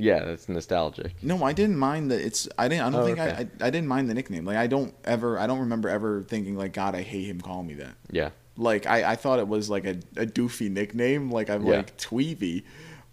[0.00, 1.14] yeah, that's nostalgic.
[1.22, 2.20] no, I didn't mind that.
[2.20, 2.84] It's I didn't.
[2.86, 3.48] I don't Oh, think I, okay.
[3.60, 3.66] I.
[3.66, 4.44] I didn't mind the nickname.
[4.44, 5.38] Like I don't ever.
[5.38, 7.94] I don't remember ever thinking like God, I hate him calling me that.
[8.10, 11.30] Yeah, Like I, I thought it was like a, a doofy nickname.
[11.30, 11.76] Like I'm Yeah.
[11.78, 12.64] like Tweevy,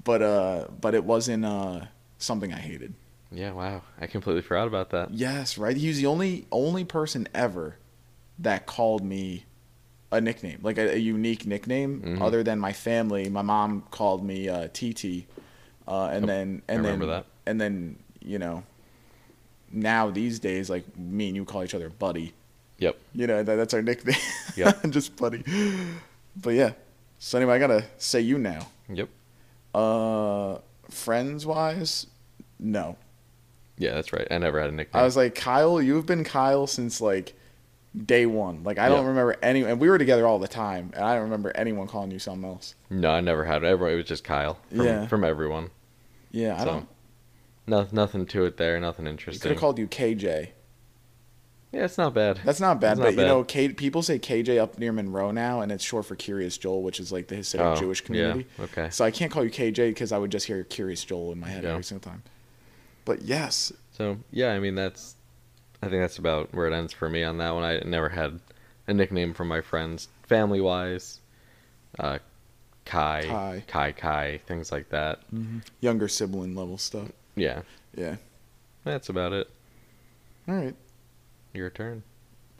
[0.04, 1.82] but uh, but it wasn't uh
[2.18, 2.94] something I hated.
[3.32, 3.52] yeah.
[3.52, 5.12] Wow, I completely forgot about that.
[5.14, 5.76] Yes, right.
[5.78, 7.78] He was the only only person ever
[8.40, 9.46] that called me
[10.12, 12.22] a nickname, like a, a unique nickname, Mhm.
[12.22, 13.30] other than my family.
[13.30, 15.26] My mom called me uh, TT,
[15.88, 17.26] uh, and then and then that.
[17.46, 18.64] and then you know,
[19.72, 22.34] now these days, like me and you call each other buddy.
[22.80, 22.98] Yep.
[23.16, 24.16] You know that, that's our nickname.
[24.56, 24.90] Yep.
[24.90, 25.44] just buddy.
[26.36, 26.74] But yeah.
[27.20, 28.68] So anyway, I gotta say you now.
[28.90, 29.10] Yep.
[29.74, 30.58] Uh,
[30.90, 32.08] friends wise,
[32.60, 32.98] no.
[33.78, 34.28] Yeah, that's right.
[34.32, 35.00] I never had a nickname.
[35.00, 37.34] I was like, Kyle, you've been Kyle since like
[38.06, 38.64] day one.
[38.64, 41.24] Like I don't remember any, and we were together all the time, and I don't
[41.24, 42.74] remember anyone calling you something else.
[42.90, 43.68] no, I never had it.
[43.68, 44.58] Everyone, it was just Kyle.
[44.70, 45.06] From, Yeah.
[45.08, 45.70] From everyone.
[46.38, 46.88] Yeah, I So, don't.
[47.66, 48.80] No, nothing to it there.
[48.80, 50.50] Nothing We could have called you KJ.
[51.74, 52.40] yeah, it's not bad.
[52.46, 53.28] That's not bad, That's but not you bad.
[53.28, 56.82] know, K, people say KJ up near Monroe now, and it's short for Kiryas Joel,
[56.84, 58.46] which is like the Hasidic Oh, Jewish yeah, community.
[58.60, 58.90] okay.
[58.92, 61.50] So I can't call you KJ because I would just hear Kiryas Joel in my
[61.50, 61.72] head Yeah.
[61.72, 62.24] every single time.
[63.04, 65.16] But yes, So yeah, I mean that's.
[65.82, 67.64] I think that's about where it ends for me on that one.
[67.64, 68.40] I never had
[68.88, 71.20] a nickname from my friends, family wise.
[72.00, 72.18] Uh,
[72.88, 73.64] Kai, Kai.
[73.68, 75.20] Kai, Kai, things like that.
[75.34, 75.60] Mm-hmm.
[75.82, 77.10] younger sibling level stuff.
[77.36, 77.62] Yeah,
[77.96, 78.16] Yeah.
[78.84, 79.50] that's about it.
[80.48, 80.76] All right.
[81.54, 82.04] Your turn.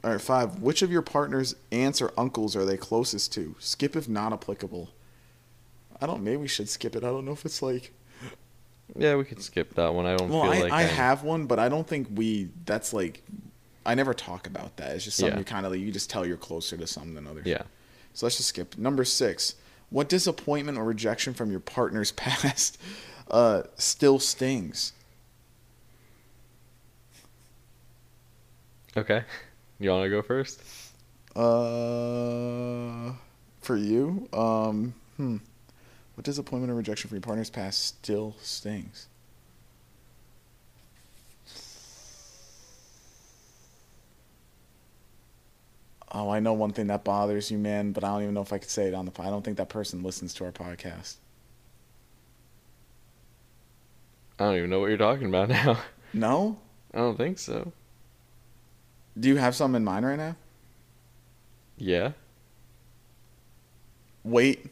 [0.04, 0.60] All right, five.
[0.60, 3.54] Which of your partner's aunts or uncles are they closest to?
[3.58, 4.90] Skip if not applicable.
[6.00, 6.22] I don't.
[6.22, 7.02] Maybe we should skip it.
[7.02, 7.92] I don't know if it's like.
[8.96, 10.06] Yeah, we could skip that one.
[10.06, 12.48] I don't Well, feel I, like I I'm- have one, but I don't think we.
[12.64, 13.22] That's like.
[13.84, 14.94] I never talk about that.
[14.96, 15.38] It's just something Yeah.
[15.40, 15.80] you kind of like.
[15.82, 17.44] You just tell you're closer to some than others.
[17.46, 17.62] Yeah.
[18.14, 19.56] So let's just skip number six.
[19.90, 22.78] What disappointment or rejection from your partner's past
[23.30, 24.92] uh, still stings?
[28.96, 29.24] Okay.
[29.78, 30.60] You want to go first?
[31.36, 33.12] Uh,
[33.60, 35.36] for you, um, hmm,
[36.14, 39.06] what disappointment or rejection from your partner's past still stings?
[46.10, 48.52] Oh, I know one thing that bothers you, man, but I don't even know if
[48.52, 49.12] I could say it on the.
[49.20, 51.16] I don't think that person listens to our podcast.
[54.38, 55.78] I don't even know what you're talking about now.
[56.14, 56.58] No?
[56.94, 57.72] I don't think so.
[59.18, 60.36] Do you have some in mind right now?
[61.76, 62.12] Yeah.
[64.24, 64.66] Wait,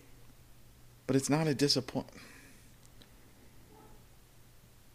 [1.06, 2.06] but it's not a disappoint.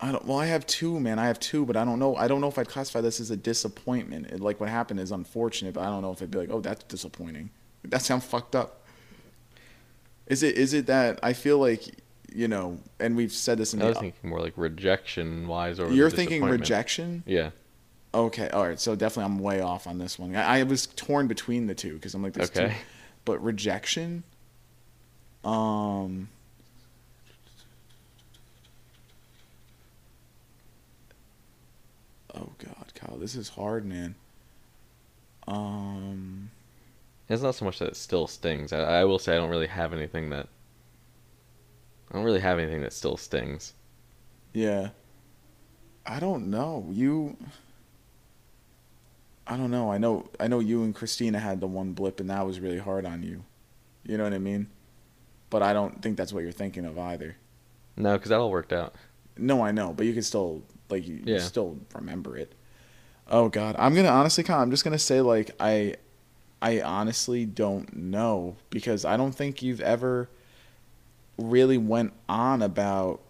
[0.02, 0.26] I don't.
[0.26, 1.20] Well, I have two, man.
[1.20, 2.16] I have two, but I don't know.
[2.16, 4.28] I don't know if I'd classify this as a disappointment.
[4.32, 6.60] It, like what happened is unfortunate, but I don't know if it'd be like, oh,
[6.60, 7.52] that's disappointing.
[7.84, 8.84] That sounds fucked up.
[10.26, 10.58] Is it?
[10.58, 11.84] Is it that I feel like,
[12.34, 14.02] you know, and we've said this in I was the.
[14.02, 17.24] thinking more like rejection wise or You're thinking rejection.
[17.28, 17.52] Yeah.
[18.14, 18.80] Okay, all right.
[18.80, 20.36] So definitely, I'm way off on this one.
[20.36, 22.42] I, I was torn between the two because I'm like, two.
[22.42, 22.76] Okay.
[23.24, 24.24] But rejection.
[25.44, 26.30] Um.
[32.34, 34.16] Oh God, Kyle, this is hard, man.
[35.48, 36.52] Um.
[37.30, 38.74] It's not so much that it still stings.
[38.74, 40.48] I, I will say I don't really have anything that.
[42.10, 43.74] I don't really have anything that still stings.
[44.52, 44.90] Yeah.
[46.06, 46.88] I don't know.
[46.90, 47.38] You.
[49.48, 49.92] I don't know.
[49.92, 50.30] I know.
[50.42, 53.24] I know you and Christina had the one blip, and that was really hard on
[53.24, 53.44] you.
[54.04, 54.68] You know what I mean?
[55.50, 57.38] But I don't think that's what you're thinking of either.
[57.96, 58.94] No, because that all worked out.
[59.38, 62.54] No, I know, but you can still like you, you still remember it.
[63.28, 65.96] Oh God, I'm gonna honestly, I'm just gonna say like I,
[66.62, 70.30] I honestly don't know because I don't think you've ever
[71.38, 73.22] really went on about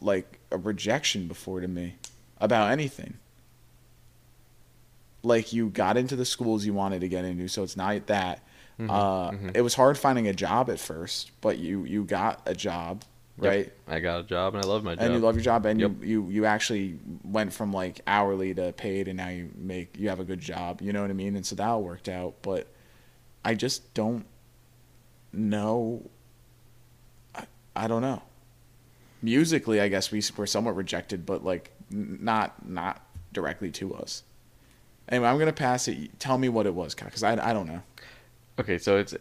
[0.00, 1.96] like a rejection before to me
[2.38, 3.18] about anything.
[5.22, 8.40] Like you got into the schools you wanted to get into, so it's not that.
[8.78, 9.50] Mhm, uh, mhm.
[9.54, 13.04] It was hard finding a job at first, but you you got a job,
[13.42, 13.50] Yep.
[13.50, 13.72] right?
[13.88, 15.04] I got a job and I love my job.
[15.04, 15.90] and you love your job and Yep.
[16.00, 20.08] you, you you actually went from like hourly to paid and now you make you
[20.08, 22.34] have a good job you know what i mean and so that all worked out
[22.42, 22.66] but
[23.44, 24.26] i just don't
[25.32, 26.02] know
[27.34, 27.44] i,
[27.76, 28.22] I don't know
[29.22, 34.22] musically i guess we were somewhat rejected but like n- not not directly to us
[35.08, 37.82] anyway i'm gonna pass it tell me what it was because I, I don't know
[38.58, 39.14] Okay, so it's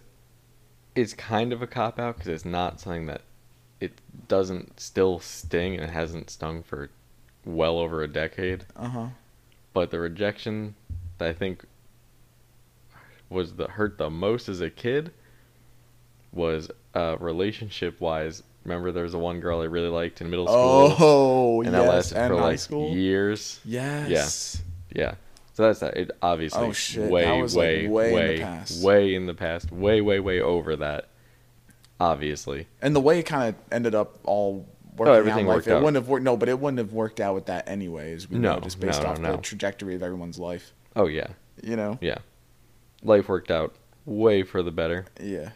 [0.95, 3.21] it's kind of a cop out because it's not something that
[3.79, 3.93] it
[4.27, 6.89] doesn't still sting and it hasn't stung for
[7.45, 8.65] well over a decade.
[8.75, 9.07] uh-huh
[9.73, 10.75] But the rejection
[11.17, 11.63] that I think
[13.29, 15.11] was the hurt the most as a kid
[16.31, 18.43] was uh, relationship wise.
[18.65, 21.81] Remember, there was a one girl I really liked in middle school, Oh, and yes.
[21.83, 22.95] that lasted and for high like school.
[22.95, 23.59] years.
[23.63, 24.61] Yes.
[24.93, 25.15] Yeah.
[25.53, 25.97] So that's that.
[25.97, 27.09] It obviously Oh, shit.
[27.11, 28.83] way, was, like, way, way in the past.
[28.83, 31.08] way in the past, way, way, way over that.
[31.99, 35.67] Obviously, And the way it kind of ended up all working Oh, everything out, life,
[35.67, 35.81] it out.
[35.83, 36.23] wouldn't have worked.
[36.23, 38.29] No, but it wouldn't have worked out with that anyways.
[38.29, 39.31] We No, know, just based no, off no.
[39.35, 40.71] the trajectory of everyone's life.
[40.95, 41.27] oh yeah,
[41.61, 41.97] You know.
[42.01, 42.19] yeah.
[43.03, 45.05] Life worked out way for the better.
[45.21, 45.49] Yeah.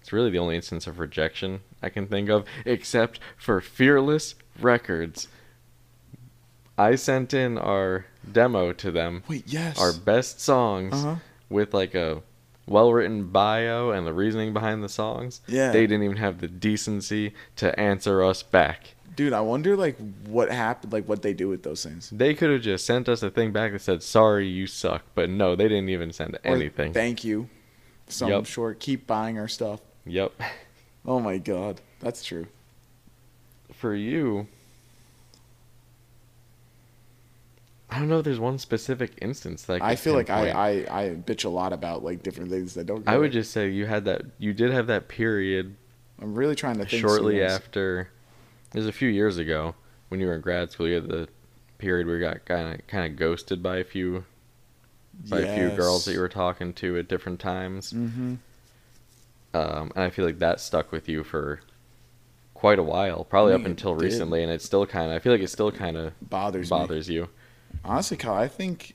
[0.00, 5.28] It's really the only instance of rejection I can think of, except for Fearless Records.
[6.76, 9.44] I sent in our demo to them, Wait.
[9.46, 9.78] Yes.
[9.80, 11.16] our best songs, Uh huh.
[11.48, 12.22] with like a
[12.66, 15.40] well written bio and the reasoning behind the songs.
[15.46, 15.70] Yeah.
[15.70, 18.94] They didn't even have the decency to answer us back.
[19.16, 19.96] Dude, I wonder like
[20.26, 22.10] what happened, like what they do with those things.
[22.10, 25.02] They could have just sent us a thing back that said, sorry, you suck.
[25.14, 26.92] But no, they didn't even send Or anything.
[26.92, 27.48] Thank you.
[28.08, 28.46] Some Yup.
[28.46, 28.80] short.
[28.80, 29.80] Keep buying our stuff.
[30.04, 30.32] yep.
[31.06, 32.46] Oh my god, that's true.
[33.72, 34.46] For you,
[37.94, 40.28] I don't know if there's one specific instance that I, I feel like.
[40.28, 40.70] I, I
[41.02, 43.08] I bitch a lot about like different things that don't.
[43.08, 44.22] I would just say you had that.
[44.38, 45.76] You did have that period
[46.20, 47.00] I'm really trying to think.
[47.00, 47.52] shortly Suez.
[47.52, 48.08] after.
[48.72, 49.76] It was a few years ago
[50.08, 50.88] when you were in grad school.
[50.88, 51.28] You had the
[51.78, 54.24] period where you got kind of kind of ghosted by a few
[55.30, 57.92] by a few girls that you were talking to at different times.
[57.92, 58.34] Mm-hmm.
[59.54, 61.60] Um, and I feel like that stuck with you for
[62.54, 64.04] quite a while, probably I up mean, it until did.
[64.04, 65.16] recently, and it's still kind of.
[65.16, 66.76] I feel like it still kind of Bothers me.
[66.76, 67.28] bothers you.
[67.84, 68.94] Honestly, Kyle, I think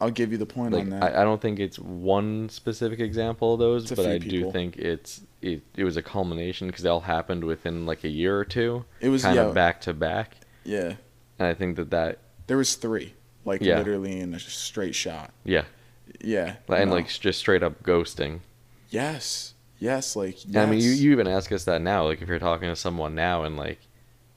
[0.00, 1.02] I'll give you the point Like on that.
[1.16, 5.22] I, I don't think it's one specific example of those, but I do think it's
[5.42, 5.62] it.
[5.76, 9.08] It was a culmination because they all happened within like a year or two, it
[9.08, 10.94] was kind yeah, of back to back, yeah.
[11.38, 13.78] and I think that that There was three, like Yeah.
[13.78, 15.32] literally in a straight shot.
[15.44, 15.64] yeah,
[16.20, 16.56] Yeah.
[16.68, 16.96] and no.
[16.96, 18.40] like just straight up ghosting.
[18.90, 20.66] yes, yes, like yes.
[20.66, 23.14] I mean, you you even ask us that now, like if you're talking to someone
[23.14, 23.78] now and like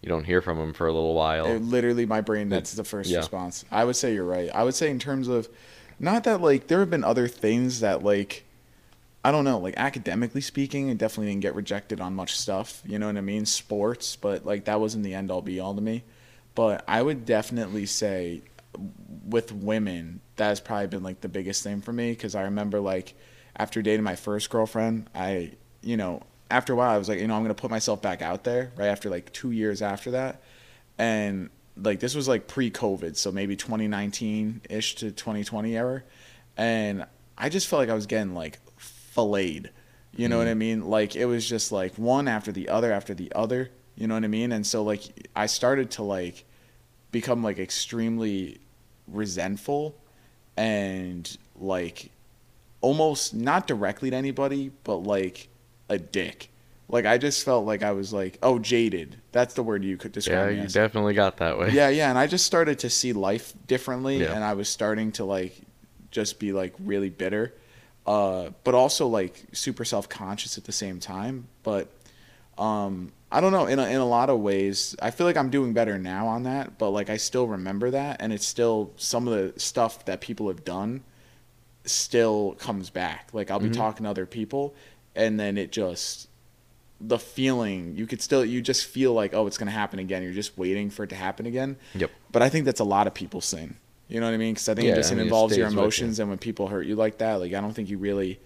[0.02, 1.46] you don't hear from them for a little while.
[1.48, 2.50] It- literally, my brain.
[2.50, 3.20] That's the first yeah.
[3.20, 3.66] response.
[3.72, 4.50] I would say you're right.
[4.54, 5.50] I would say in terms of,
[6.00, 8.44] not that like there have been other things that like,
[9.24, 12.82] I don't know, like academically speaking, I definitely didn't get rejected on much stuff.
[12.86, 13.46] You know what I mean?
[13.46, 16.04] Sports, but like that wasn't the end all be all to me.
[16.54, 18.42] But I would definitely say,
[19.28, 22.80] with women, that has probably been like the biggest thing for me because I remember
[22.80, 23.16] like
[23.56, 27.28] after dating my first girlfriend, I you know after a while I was like you
[27.28, 30.42] know I'm gonna put myself back out there right after like two years after that,
[30.98, 36.04] and like this was like pre-COVID, so maybe 2019 ish to 2020 era,
[36.56, 37.06] and
[37.38, 39.72] I just felt like I was getting like filleted.
[40.16, 40.60] You know what I mm-hmm.
[40.60, 40.90] mean?
[40.90, 43.70] Like it was just like one after the other after the other.
[43.96, 44.52] You know what I mean?
[44.52, 46.44] And so like I started to like
[47.12, 48.60] become like extremely
[49.08, 49.96] resentful
[50.56, 52.12] and like
[52.82, 55.50] almost not directly to anybody, but like
[55.90, 56.50] a dick.
[56.90, 59.18] Like I just felt like I was like, oh, jaded.
[59.34, 60.74] That's the word you could yeah, describe me you as.
[60.74, 61.72] definitely got that way.
[61.72, 64.34] Yeah, yeah, and I just started to see life differently, Yeah.
[64.34, 65.54] and I was starting to like
[66.12, 67.54] just be like really bitter,
[68.06, 71.48] uh, but also like super self conscious at the same time.
[71.64, 71.90] But
[72.58, 73.66] um, I don't know.
[73.66, 76.44] In a, in a lot of ways, I feel like I'm doing better now on
[76.44, 76.78] that.
[76.78, 80.48] But like I still remember that, and it's still some of the stuff that people
[80.48, 81.04] have done
[81.86, 83.30] still comes back.
[83.34, 83.74] Like I'll be Mhm.
[83.76, 84.74] talking to other people,
[85.18, 86.30] and then it just
[87.02, 90.24] the feeling you could still you just feel like oh it's gonna happen again.
[90.24, 91.76] You're just waiting for it to happen again.
[91.96, 92.10] Yep.
[92.32, 93.76] But I think that's a lot of people's thing.
[94.08, 94.54] You know what I mean?
[94.54, 95.80] Because I think Yeah, it just I mean, it involves your stays you.
[95.82, 98.40] emotions, and when people hurt you like that, like I don't think you really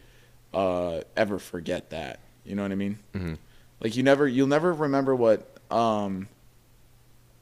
[0.53, 2.19] uh, ever forget that.
[2.43, 2.97] You know what I mean?
[3.13, 3.37] Mhm.
[3.79, 6.27] Like you never, you'll never remember what um,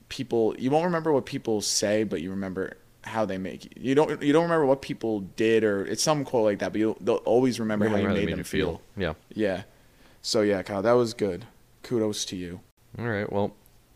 [0.10, 0.56] people.
[0.60, 3.72] You won't remember what people say, but you remember how they make you.
[3.78, 4.22] You don't.
[4.22, 6.72] You don't remember what people did, or it's some quote like that.
[6.72, 8.82] But you'll they'll always remember, Remember how you made, them feel.
[8.98, 9.14] Yeah.
[9.34, 9.64] Yeah.
[10.22, 11.46] So yeah, Kyle, that was good.
[11.84, 12.62] Kudos to you.
[12.98, 13.32] All right.
[13.32, 13.56] Well,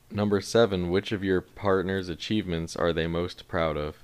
[0.09, 0.89] number seven.
[0.89, 3.97] Which of your partner's achievements are they most proud of?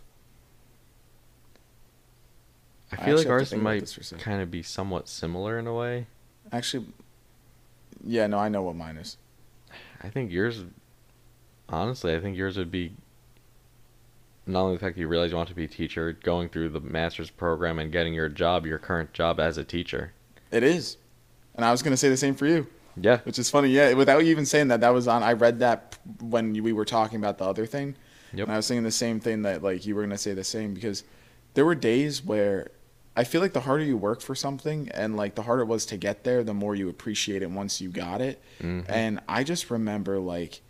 [2.92, 4.24] I I feel actually like ours might this for a second.
[4.24, 6.08] kind of be somewhat similar in a way.
[6.52, 6.88] Actually,
[8.04, 9.18] yeah, no, I know what mine is.
[10.02, 10.64] I think yours,
[11.68, 12.94] honestly, I think yours would be
[14.46, 16.70] not only the fact that you realize you want to be a teacher, going through
[16.70, 20.14] the master's program and getting your job, your current job as a teacher.
[20.52, 20.98] It is,
[21.56, 22.68] and I was gonna say the same for you.
[23.02, 23.20] Yeah.
[23.20, 23.94] Which is funny, yeah.
[23.94, 25.24] Without you even saying that, that was on.
[25.24, 27.96] I read that when we were talking about the other thing,
[28.34, 28.48] Yep.
[28.48, 30.74] and I was saying the same thing that like you were gonna say the same
[30.74, 31.04] because
[31.54, 32.72] there were days where
[33.16, 35.86] I feel like the harder you work for something and like the harder it was
[35.88, 38.42] to get there, the more you appreciate it once you got it.
[38.62, 38.86] Mhm.
[38.90, 40.62] And I just remember like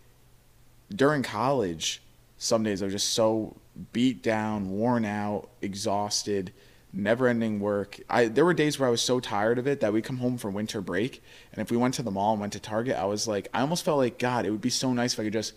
[0.94, 2.02] during college,
[2.40, 3.56] some days I was just so
[3.92, 6.52] beat down, worn out, exhausted
[6.92, 8.00] never ending work.
[8.08, 10.38] I there were days where I was so tired of it that we come home
[10.38, 11.22] for winter break,
[11.52, 13.60] and if we went to the mall and went to Target, I was like, I
[13.60, 15.54] almost felt like God, it would be so nice if I could just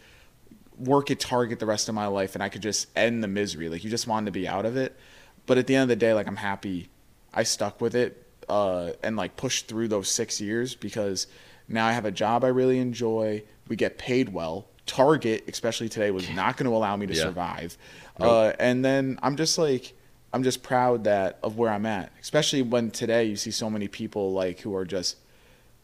[0.78, 3.70] work at Target the rest of my life and I could just end the misery.
[3.70, 4.98] Like you just wanted to be out of it.
[5.46, 6.90] But at the end of the day, like I'm happy
[7.34, 11.28] I stuck with it uh, and like pushed through those six years because
[11.68, 13.44] now I have a job I really enjoy.
[13.68, 14.68] We get paid well.
[14.86, 17.22] Target, especially today, was not going to allow me to Yeah.
[17.24, 17.78] survive.
[18.20, 18.30] Nope.
[18.30, 19.94] Uh, and then I'm just like,
[20.34, 22.12] I'm just proud that of where I'm at.
[22.22, 25.18] Especially when today you see so many people like who are just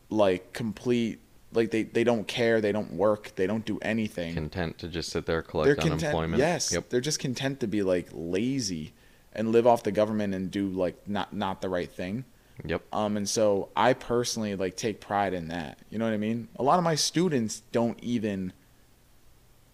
[0.10, 1.20] like complete,
[1.54, 4.34] like they, they don't care, they don't work, they don't do anything.
[4.34, 6.04] Content to just sit there They're collect content.
[6.04, 6.40] unemployment.
[6.40, 6.90] Yes, Yep.
[6.90, 8.94] they're just content to be like lazy
[9.34, 12.26] and live off the government and do like not not the right thing.
[12.66, 12.82] Yep.
[12.92, 15.80] Um, and so I personally like take pride in that.
[15.90, 16.50] You know what I mean?
[16.58, 18.52] A lot of my students don't even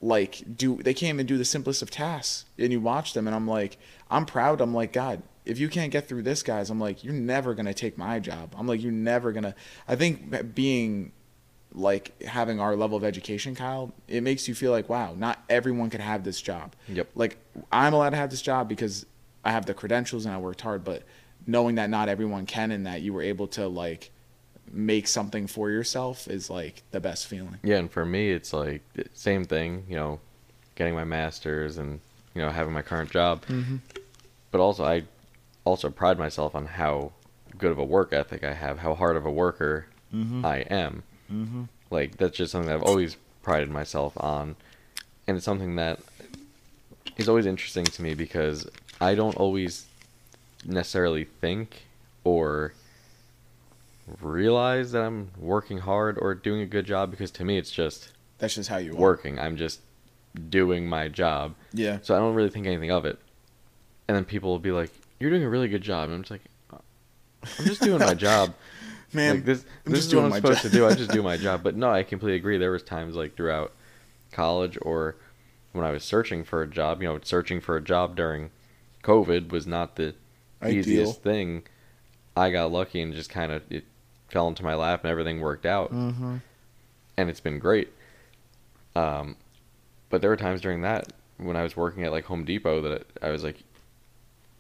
[0.02, 2.46] like do they can't even do the simplest of tasks.
[2.58, 3.78] And you watch them, and I'm like,
[4.10, 4.62] I'm proud.
[4.62, 7.74] I'm like, God, if you can't get through this, guys, I'm like, you're never gonna
[7.74, 8.56] take my job.
[8.58, 9.56] I'm like, you're never gonna.
[9.88, 11.12] I think being
[11.74, 15.90] like having our level of education, Kyle, it makes you feel like, wow, not everyone
[15.90, 16.76] can have this job.
[16.88, 17.10] Yep.
[17.16, 17.38] Like
[17.72, 19.06] I'm allowed to have this job because
[19.44, 21.04] I have the credentials and I worked hard, but
[21.46, 24.12] knowing that not everyone can and that you were able to like
[24.72, 27.60] make something for yourself is like the best feeling.
[27.64, 29.86] Yeah, and for me, it's like the same thing.
[29.88, 30.20] You know,
[30.76, 32.00] getting my master's and
[32.34, 33.46] you know having my current job.
[33.46, 33.78] Mm-hmm.
[34.52, 35.04] But also, I
[35.64, 37.12] also pride myself on how
[37.58, 40.46] good of a work ethic I have, how hard of a worker Mm-hmm.
[40.46, 41.04] I am.
[41.32, 41.64] Mm-hmm.
[41.90, 44.56] Like that's just something that I've always prided myself on,
[45.28, 46.00] and it's something that
[47.18, 48.68] is always interesting to me because
[49.02, 49.86] I don't always
[50.66, 51.86] necessarily think
[52.24, 52.74] or
[54.22, 58.12] realize that I'm working hard or doing a good job because to me it's just
[58.38, 58.96] That's just how you are.
[58.98, 59.40] working.
[59.40, 59.82] I'm just
[60.50, 61.56] doing my job.
[61.74, 62.00] Yeah.
[62.02, 63.18] So I don't really think anything of it.
[64.08, 66.32] And then people will be like, "You're doing a really good job." And I'm just
[66.32, 66.42] like,
[67.60, 68.54] "I'm just doing my job."
[69.14, 70.72] Man, like this, I'm this just is what I'm supposed job.
[70.72, 70.86] to do.
[70.88, 71.64] I just do my job.
[71.64, 72.58] But no, I completely agree.
[72.58, 73.72] There was times like throughout
[74.32, 75.16] college or
[75.72, 77.02] when I was searching for a job.
[77.02, 78.52] You know, searching for a job during
[79.04, 80.14] COVID was not the
[80.62, 80.80] Ideal.
[80.80, 81.64] easiest thing.
[82.38, 83.86] I got lucky and just kind of it
[84.30, 86.38] fell into my lap and everything worked out Mm-hmm.
[87.18, 87.90] and it's been great.
[88.96, 89.36] Um,
[90.10, 93.06] but there were times during that when I was working at like Home Depot that
[93.22, 93.58] I was like,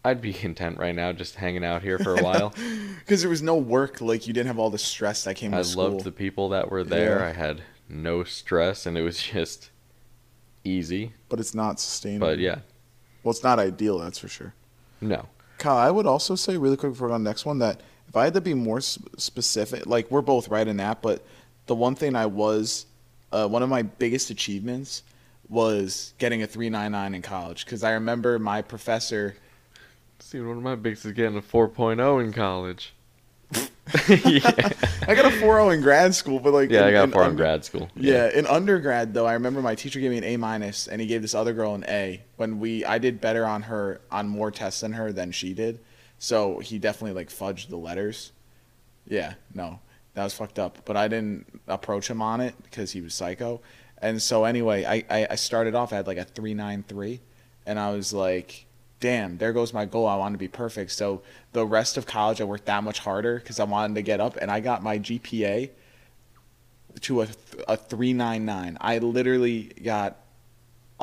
[0.03, 2.53] I'd be content right now just hanging out here for a while.
[2.99, 5.59] Because there was no work, like you didn't have all the stress that came I
[5.59, 5.85] with school.
[5.85, 7.19] I loved the people that were there.
[7.19, 7.27] Yeah.
[7.27, 9.69] I had no stress and it was just
[10.63, 11.13] easy.
[11.29, 12.27] but it's not sustainable.
[12.27, 12.59] But yeah,
[13.23, 14.53] Well, it's not ideal, that's for sure.
[15.01, 15.27] no.
[15.57, 17.79] Kyle, I would also say really quick before we go on the next one that
[18.07, 21.25] if I had to be more specific, like we're both right in that, but
[21.65, 22.85] the one thing I was,
[23.31, 25.03] uh, one of my biggest achievements
[25.49, 29.35] was getting a 399 in college because I remember my professor.
[30.19, 32.93] See, one of my bigs is getting a 4.0 in college.
[33.51, 33.61] yeah,
[35.07, 37.29] I got a 4.0 in grad school, but like yeah I got in four in
[37.29, 37.89] under- grad school.
[37.95, 41.05] Yeah, in undergrad though, I remember my teacher gave me an A minus, and he
[41.07, 42.21] gave this other girl an A.
[42.37, 45.79] When we, I did better on her on more tests than her than she did,
[46.19, 48.31] so he definitely like fudged the letters.
[49.07, 49.79] Yeah, no,
[50.13, 50.79] that was fucked up.
[50.85, 53.61] But I didn't approach him on it because he was psycho.
[53.99, 57.21] And so anyway, I I, I started off at like a three nine three,
[57.65, 58.65] and I was like,
[58.99, 60.07] damn, there goes my goal.
[60.07, 60.91] I wanted to be perfect.
[60.91, 61.21] So
[61.53, 64.37] the rest of college, I worked that much harder because I wanted to get up,
[64.37, 65.69] and I got my GPA
[67.01, 67.27] to a
[67.67, 68.77] a three nine nine.
[68.81, 70.17] I literally got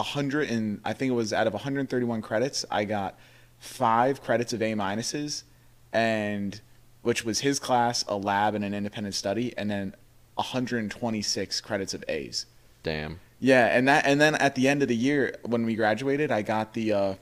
[0.00, 3.18] hundred and I think it was out of 131 credits, I got
[3.62, 5.44] five credits of A minuses,
[5.92, 6.60] and
[7.02, 9.94] which was his class, a lab, and an independent study, and then
[10.34, 12.46] 126 credits of A's.
[12.82, 13.20] Damn.
[13.38, 16.42] Yeah, and that and then at the end of the year when we graduated, I
[16.42, 17.14] got the uh,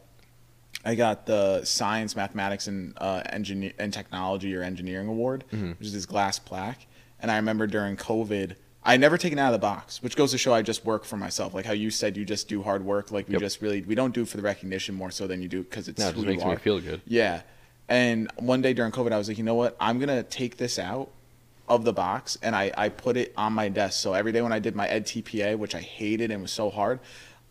[0.85, 5.79] I got the science, mathematics, and uh, engineer and technology or engineering award, Mhm.
[5.79, 6.87] which is this glass plaque.
[7.21, 10.31] And I remember during COVID, I never take it out of the box, which goes
[10.31, 11.53] to show I just work for myself.
[11.53, 13.11] Like how you said, you just do hard work.
[13.11, 13.41] Like we Yep.
[13.43, 15.87] just really we don't do it for the recognition more so than you do because
[15.89, 17.03] it's No, it who just makes you me feel good.
[17.07, 17.43] Yeah.
[17.89, 19.77] And one day during COVID, I was like, you know what?
[19.81, 21.11] I'm going to take this out
[21.69, 24.01] of the box and I, I put it on my desk.
[24.01, 27.01] So every day when I did my edTPA, which I hated and was so hard,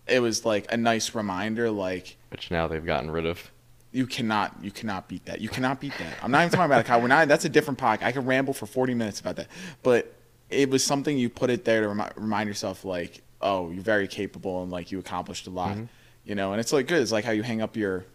[0.08, 3.52] it was like a nice reminder like, Which now they've gotten rid of.
[3.92, 5.42] you cannot you cannot beat that.
[5.42, 6.18] You cannot beat that.
[6.24, 7.02] I'm not even talking about it, Kyle.
[7.02, 8.04] We're not that's a different podcast.
[8.04, 9.48] I could ramble for 40 minutes about that.
[9.84, 10.16] But
[10.50, 14.08] it was something you put it there to remi- remind yourself like, oh, you're very
[14.08, 15.76] capable and like you accomplished a lot.
[15.78, 15.88] Mhm.
[16.26, 17.02] You know, and it's like good.
[17.02, 18.06] It's like how you hang up your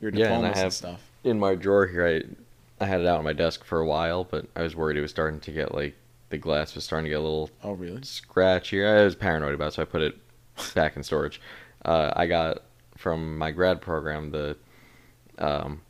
[0.00, 1.10] your Yeah, and I diplomas and have- stuff.
[1.24, 2.22] In my drawer here, I
[2.84, 5.00] I had it out on my desk for a while, but I was worried it
[5.00, 5.94] was starting to get like
[6.30, 8.02] the glass was starting to get a little Oh, really?
[8.02, 8.84] scratchy.
[8.84, 10.16] I was paranoid about it, so I put it
[10.74, 11.40] back in storage.
[11.84, 12.62] Uh, I got
[12.96, 14.56] from my grad program the
[15.38, 15.80] um,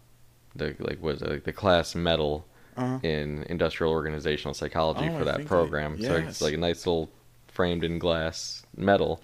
[0.55, 2.47] the like was it, like the class medal
[2.77, 2.99] Uh-huh.
[3.03, 6.01] in industrial organizational psychology Oh, for that program.
[6.01, 7.09] So it's like a nice little
[7.49, 9.23] framed in glass medal.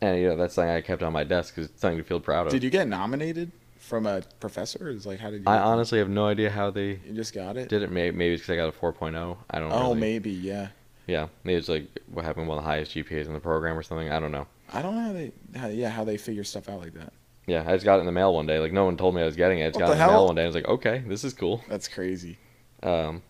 [0.00, 2.18] And you know that's something I kept on my desk because it's something to feel
[2.20, 2.52] proud of.
[2.52, 4.88] Did you get nominated from a professor?
[4.90, 5.46] Is like how did you?
[5.46, 7.68] I honestly have no idea how they You just got it.
[7.68, 7.92] did it.
[7.92, 9.36] Maybe, maybe it's because I got a 4.0.
[9.50, 9.68] I don't.
[9.68, 9.74] Know.
[9.74, 10.68] Oh, really- maybe yeah.
[11.06, 13.82] Yeah, maybe it's like what happened one of the highest GPAs in the program or
[13.82, 14.10] something.
[14.10, 14.46] I don't know.
[14.72, 17.12] I don't know how they, how, yeah, how they figure stuff out like that.
[17.46, 18.58] Yeah, I just got it in the mail one day.
[18.60, 19.64] Like no one told me I was getting it.
[19.64, 20.42] I just What got it in the mail one day.
[20.44, 21.64] I was like, okay, this is cool.
[21.68, 22.38] That's crazy.
[22.82, 23.22] Um,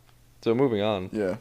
[0.43, 1.09] so moving on.
[1.13, 1.37] Yeah.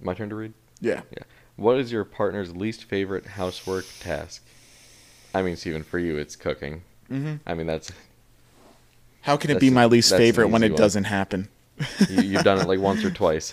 [0.00, 0.52] My turn to read.
[0.80, 1.02] Yeah.
[1.10, 1.24] Yeah.
[1.56, 4.44] What is your partner's least favorite housework task?
[5.34, 6.82] I mean, Steven, for you, it's cooking.
[7.08, 7.90] hmm I mean, that's
[9.22, 10.78] How can it be my least favorite when it one.
[10.78, 11.48] doesn't happen?
[12.08, 13.52] you, you've done it like once or twice.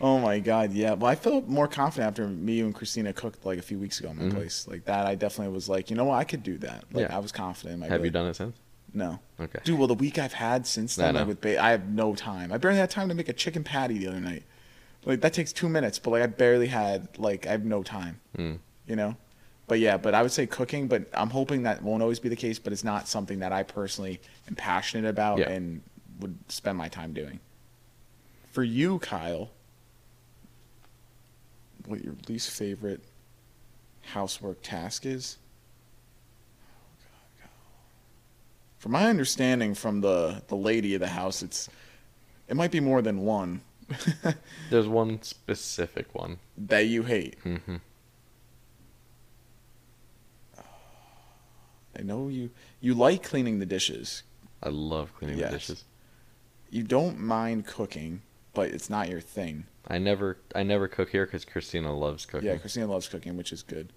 [0.00, 0.92] Oh my god, yeah.
[0.94, 3.98] Well, I felt more confident after me you and Christina cooked like a few weeks
[3.98, 4.34] ago in my Mhm.
[4.34, 4.66] place.
[4.68, 6.84] Like that, I definitely was like, you know what, I could do that.
[6.92, 7.16] Like Yeah.
[7.16, 7.74] I was confident.
[7.74, 8.56] In my Have you done it since?
[8.94, 9.58] No, Okay.
[9.64, 9.78] dude.
[9.78, 12.52] Well, the week I've had since then, like with ba- I have no time.
[12.52, 14.44] I barely had time to make a chicken patty the other night.
[15.04, 18.20] Like that takes two minutes, but like I barely had like I have no time.
[18.36, 18.58] Mm.
[18.86, 19.16] You know.
[19.66, 20.86] But yeah, but I would say cooking.
[20.88, 22.58] But I'm hoping that won't always be the case.
[22.58, 25.50] But it's not something that I personally am passionate about Yeah.
[25.50, 25.82] and
[26.20, 27.40] would spend my time doing.
[28.52, 29.50] For you, Kyle,
[31.88, 33.02] what your least favorite
[34.02, 35.38] housework task is?
[38.78, 41.68] From my understanding from the the lady of the house, it's
[42.48, 43.62] it might be more than one
[44.70, 46.38] There's one specific one.
[46.56, 47.36] that you hate.
[47.42, 47.76] hmm
[51.98, 54.22] I know you you like cleaning the dishes.
[54.62, 55.50] I love cleaning Yes.
[55.50, 55.84] the dishes.
[56.70, 58.22] You don't mind cooking,
[58.54, 59.64] but it's not your thing.
[59.88, 62.48] I never, I never cook here because Christina loves cooking.
[62.48, 63.90] Yeah, Christina loves cooking, which is good.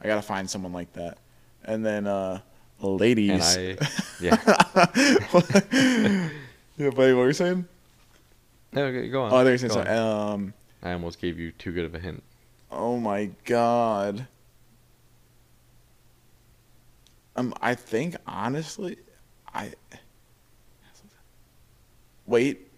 [0.00, 1.18] I gotta find someone like that.
[1.64, 2.40] And then uh
[2.80, 3.56] ladies.
[3.56, 3.88] and I,
[4.20, 4.38] yeah.
[6.76, 7.66] yeah, buddy, what were you saying?
[8.72, 9.32] No, okay, go on.
[9.32, 9.88] Oh, you Go on.
[9.88, 12.22] Um, I almost gave you too good of a hint.
[12.70, 14.26] oh my god.
[17.36, 18.96] Um, I think honestly,
[19.52, 19.72] I.
[22.26, 22.70] Wait,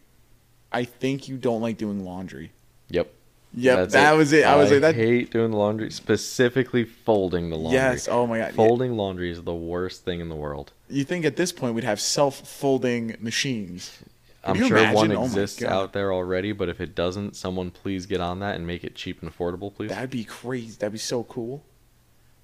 [0.72, 2.52] I think you don't like doing laundry.
[2.90, 3.12] Yep.
[3.58, 4.44] Yep, That's that was it.
[4.44, 4.94] I was like that.
[4.94, 7.78] hate doing the laundry, specifically folding the laundry.
[7.78, 8.06] Yes.
[8.06, 8.52] Oh my god.
[8.54, 10.72] Folding laundry is the worst thing in the world.
[10.90, 13.98] You think at this point we'd have self-folding machines?
[14.44, 15.12] Can I'm sure one imagine?
[15.12, 15.72] Oh my exists God.
[15.72, 18.94] out there already, but if it doesn't, someone please get on that and make it
[18.94, 19.88] cheap and affordable, please.
[19.88, 20.76] That'd be crazy.
[20.78, 21.62] That'd be so cool.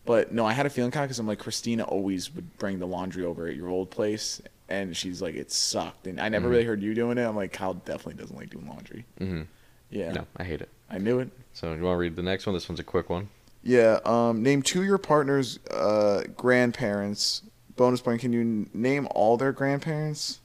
[0.04, 2.78] But no, I had a feeling kind of because I'm like Christina always would bring
[2.80, 6.48] the laundry over at your old place, and she's like it sucked, and I never
[6.48, 6.50] Mhm.
[6.50, 7.22] really heard you doing it.
[7.24, 9.04] I'm like Kyle definitely doesn't like doing laundry.
[9.18, 9.42] hmm
[9.92, 10.68] Yeah, No, I hate it.
[10.90, 11.28] I knew it.
[11.52, 12.54] So you want to read the next one?
[12.54, 13.28] This one's a quick one.
[13.62, 14.00] Yeah.
[14.04, 17.42] Um, name two of your partner's uh, grandparents.
[17.76, 18.20] Bonus point.
[18.20, 20.40] Can you n- name all their grandparents?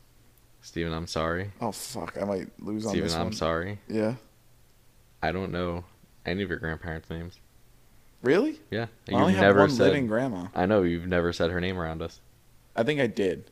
[0.62, 1.52] Steven, I'm sorry.
[1.62, 3.34] Oh fuck, I might lose on Steven, this I'm one.
[3.34, 3.80] sorry.
[3.88, 4.16] Yeah.
[5.24, 5.86] I don't know
[6.26, 7.40] any of your grandparents' names.
[8.22, 8.60] Really?
[8.70, 8.88] Yeah.
[9.08, 9.84] I You've have never one said.
[9.88, 10.48] living grandma.
[10.54, 12.20] I know you've never said her name around us.
[12.76, 13.50] I think I did.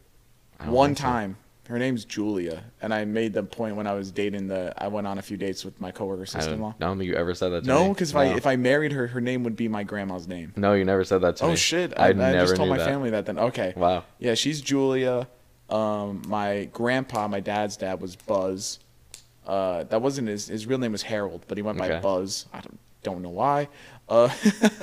[0.59, 1.37] I One time.
[1.67, 4.71] Her name's Julia, and I made the point when I was dating the.
[4.77, 6.75] I went on a few dates with my coworker I sister-in-law.
[6.77, 7.73] don't, I don't think you ever said that to me.
[7.73, 10.53] No, because if I if I married her, her name would be my grandma's name.
[10.55, 11.53] No, you never said that to me.
[11.53, 11.93] Oh shit!
[11.97, 12.87] I, I, I, never just told knew my that.
[12.87, 13.39] family that then.
[13.39, 13.73] Okay.
[13.75, 14.03] Wow.
[14.19, 15.27] Yeah, she's Julia.
[15.69, 18.79] Um, my grandpa, my dad's dad was Buzz.
[19.47, 21.99] Uh, that wasn't his his real name was Harold, but he went by Okay.
[21.99, 22.45] Buzz.
[22.53, 23.69] I don't don't know why.
[24.07, 24.29] Uh,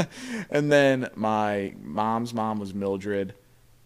[0.51, 3.35] and then my mom's mom was Mildred,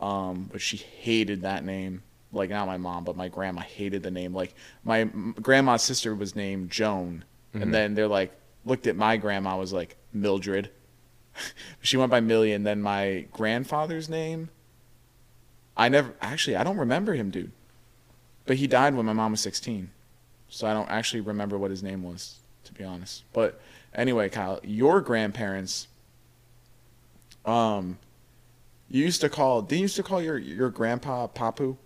[0.01, 2.03] um, but she hated that name.
[2.33, 4.35] Like not my mom, but my grandma hated the name.
[4.35, 4.55] Like
[4.85, 7.25] my grandma's sister was named Joan,
[7.55, 7.63] Mhm.
[7.63, 8.33] and then they're like
[8.65, 10.71] looked at my grandma was like Mildred.
[11.81, 14.49] she went by Millie, and then my grandfather's name.
[15.77, 17.53] I never actually I don't remember him, dude.
[18.45, 19.91] But he died when my mom was 16.
[20.49, 23.25] So I don't actually remember what his name was, to be honest.
[23.33, 23.61] But
[23.95, 25.89] anyway, Kyle, your grandparents
[27.45, 27.99] um
[28.89, 31.77] you used to call didn't you used to call your your grandpa Papu?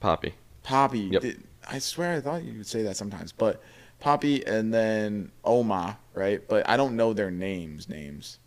[0.00, 0.34] Poppy.
[0.62, 1.00] Poppy.
[1.00, 1.22] Yep.
[1.22, 3.32] Did, I swear I thought you would say that sometimes.
[3.32, 3.62] But
[4.00, 6.46] Poppy and then Oma, right?
[6.46, 8.38] But I don't know their names names.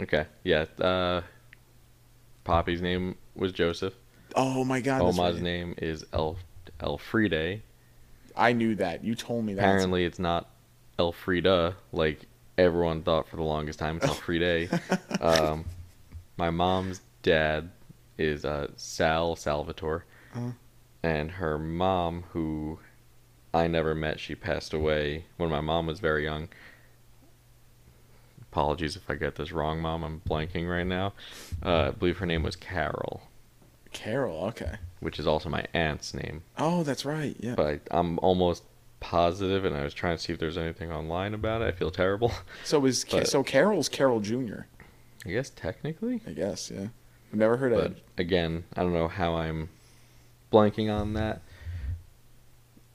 [0.00, 0.26] Okay.
[0.44, 0.66] Yeah.
[0.78, 1.22] Uh,
[2.44, 3.94] Poppy's name was Joseph.
[4.34, 5.00] Oh my god.
[5.00, 5.42] Oma's right.
[5.42, 6.36] name is El
[6.80, 7.62] Elfride.
[8.36, 9.02] I knew that.
[9.02, 9.62] You told me that.
[9.62, 10.50] Apparently, it's not
[10.98, 12.20] Elfrida like
[12.58, 13.96] everyone thought for the longest time.
[13.96, 15.22] It's Elfride.
[15.22, 15.64] um,
[16.36, 17.70] my mom's dad
[18.18, 20.04] is uh, Sal Salvatore,
[20.34, 20.50] Uh-huh.
[21.02, 22.78] and her mom, who
[23.54, 26.48] I never met, she passed away when my mom was very young.
[28.52, 30.02] Apologies if I get this wrong, mom.
[30.02, 31.12] I'm blanking right now.
[31.64, 33.22] Uh, I believe her name was Carol.
[33.92, 34.44] Carol.
[34.46, 34.76] Okay.
[35.00, 36.42] which is also my aunt's name.
[36.58, 37.36] Oh, that's right.
[37.38, 37.54] Yeah.
[37.54, 38.62] But I, I'm almost
[39.00, 41.66] positive, and I was trying to see if there's anything online about it.
[41.66, 42.32] I feel terrible.
[42.64, 44.60] So is but- so Carol's Carol Jr.
[45.26, 46.70] I guess technically, I guess.
[46.70, 46.88] Yeah.
[47.36, 47.96] Never heard but of.
[48.18, 49.68] again, I don't know how I'm
[50.52, 51.42] blanking on that,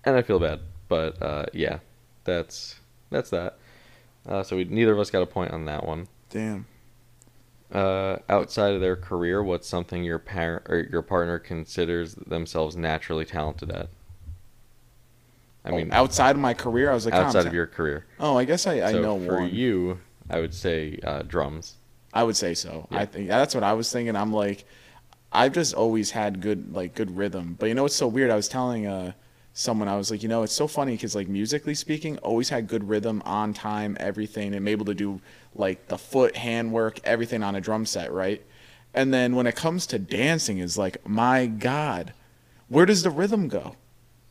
[0.03, 0.61] and I feel bad.
[0.87, 1.79] But uh, yeah,
[2.23, 2.79] that's
[3.09, 3.57] that's that.
[4.27, 6.07] Uh, so we, neither of us got a point on that one.
[6.29, 6.65] Damn.
[7.71, 13.23] Uh, outside of their career, what's something your parent or your partner considers themselves naturally
[13.25, 13.87] talented at?
[15.63, 17.67] I Oh, mean, outside of my career, I was like, outside "Oh, I'm of your
[17.67, 18.05] career.
[18.19, 19.53] Oh, I guess I, I so know for one.
[19.53, 21.75] you, I would say uh, drums.
[22.14, 22.88] I would say so.
[22.91, 22.99] Yeah.
[22.99, 24.16] I think that's what I was thinking.
[24.16, 24.66] I'm like,
[25.32, 27.55] I've just always had good like good rhythm.
[27.59, 28.32] But you know what's so weird?
[28.32, 29.14] I was telling uh
[29.53, 32.68] someone I was like, you know, it's so funny because like musically speaking, always had
[32.68, 34.53] good rhythm, on time, everything.
[34.55, 35.20] I'm able to do
[35.55, 38.41] like the foot, hand work, everything on a drum set, right?
[38.93, 42.14] And then when it comes to dancing, is like, my God,
[42.68, 43.76] where does the rhythm go?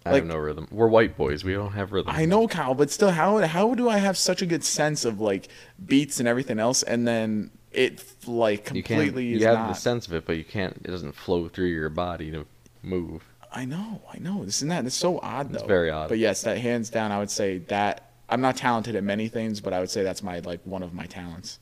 [0.05, 0.68] I Like- have no rhythm.
[0.70, 1.45] We're white boys.
[1.45, 2.12] We don't have rhythm.
[2.14, 5.20] I know, Kyle, but still, how how do I have such a good sense of
[5.20, 5.49] like
[5.87, 9.41] beats and everything else, and then it like completely can't.
[9.41, 9.68] You have not?
[9.68, 10.77] the sense of it, but you can't.
[10.85, 12.47] It doesn't flow through your body to
[12.83, 13.25] move.
[13.53, 14.45] I know, I know.
[14.45, 15.59] This isn't that it's so odd though?
[15.59, 16.09] It's very odd.
[16.09, 19.61] But yes, that hands down, I would say that I'm not talented at many things,
[19.61, 21.59] but I would say that's my like one of my talents,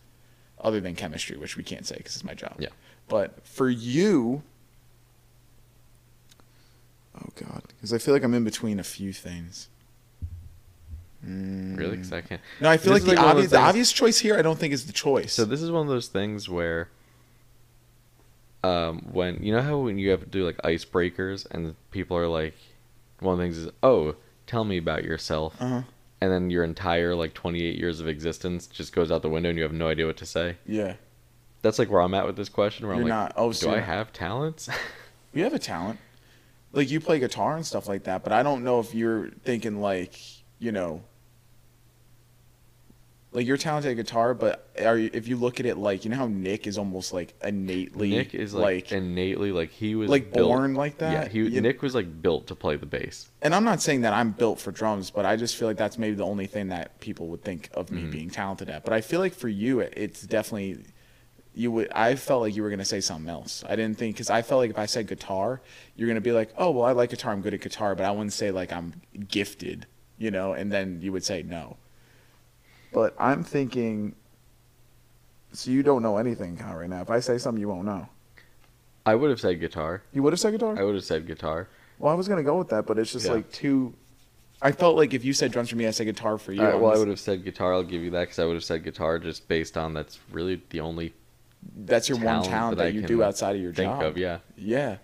[0.61, 2.57] other than chemistry, which we can't say because it's my job.
[2.59, 2.69] Yeah.
[3.09, 4.43] But for you,
[7.17, 9.69] oh god, because I feel like I'm in between a few things.
[11.27, 11.77] Mm.
[11.77, 12.41] Really, because I can't.
[12.61, 14.39] No, I feel This like the like obvious those the obvious choice here.
[14.39, 15.33] I don't think is the choice.
[15.33, 16.89] So this is one of those things where,
[18.63, 22.29] um, when you know how when you have to do like icebreakers and people are
[22.29, 22.55] like,
[23.21, 24.15] one of the things is, oh,
[24.47, 25.83] tell me about yourself, uh-huh.
[26.21, 29.59] and then your entire like 28 years of existence just goes out the window and
[29.59, 30.57] you have no idea what to say.
[30.67, 30.95] Yeah,
[31.63, 32.87] That's like where I'm at with this question.
[32.87, 33.33] Where you're I'm like, not.
[33.37, 34.69] Oh, so do I have talents?
[35.35, 36.01] You have a talent.
[36.73, 39.81] Like you play guitar and stuff like that, but I don't know if you're thinking
[39.81, 40.19] like,
[40.59, 41.03] you know,
[43.31, 46.11] like you're talented at guitar, but are you, if you look at it like, you
[46.11, 50.33] know how Nick is almost like innately Nick is like, innately like he was like
[50.33, 51.13] built- born like that.
[51.13, 53.29] Yeah, he You- Nick was like built to play the bass.
[53.43, 55.99] and I'm not saying that I'm built for drums, but I just feel like that's
[55.99, 58.11] maybe the only thing that people would think of me Mhm.
[58.11, 58.83] being talented at.
[58.85, 60.79] But I feel like for you, it- it's definitely
[61.55, 61.91] you would.
[61.93, 63.63] I felt like you were gonna say something else.
[63.69, 65.61] I didn't think because I felt like if I said guitar,
[65.97, 67.33] you're gonna be like, oh well, I like guitar.
[67.33, 68.95] I'm good at guitar, but I wouldn't say like I'm
[69.29, 69.87] gifted,
[70.19, 70.53] you know.
[70.53, 71.77] And then you would say no.
[72.93, 74.15] But I'm thinking.
[75.53, 77.01] So you don't know anything, Kyle, right now.
[77.01, 78.09] If I say something, you won't know.
[79.07, 80.03] I would have said guitar.
[80.13, 80.79] You would have said guitar.
[80.79, 81.69] I would have said guitar.
[81.99, 83.33] Well, I was gonna go with that, but it's just Yeah.
[83.33, 83.95] like too.
[84.61, 86.61] I felt like if you said drums for me, I said guitar for you.
[86.61, 87.73] All right, I'm well, I just- would have said guitar.
[87.73, 90.61] I'll give you that because I would have said guitar just based on that's really
[90.71, 91.15] the only
[91.77, 93.91] That's your one talent talent that that, I you can do outside of your think
[93.91, 94.03] job.
[94.03, 94.19] of.
[94.19, 94.99] Yeah, Yeah.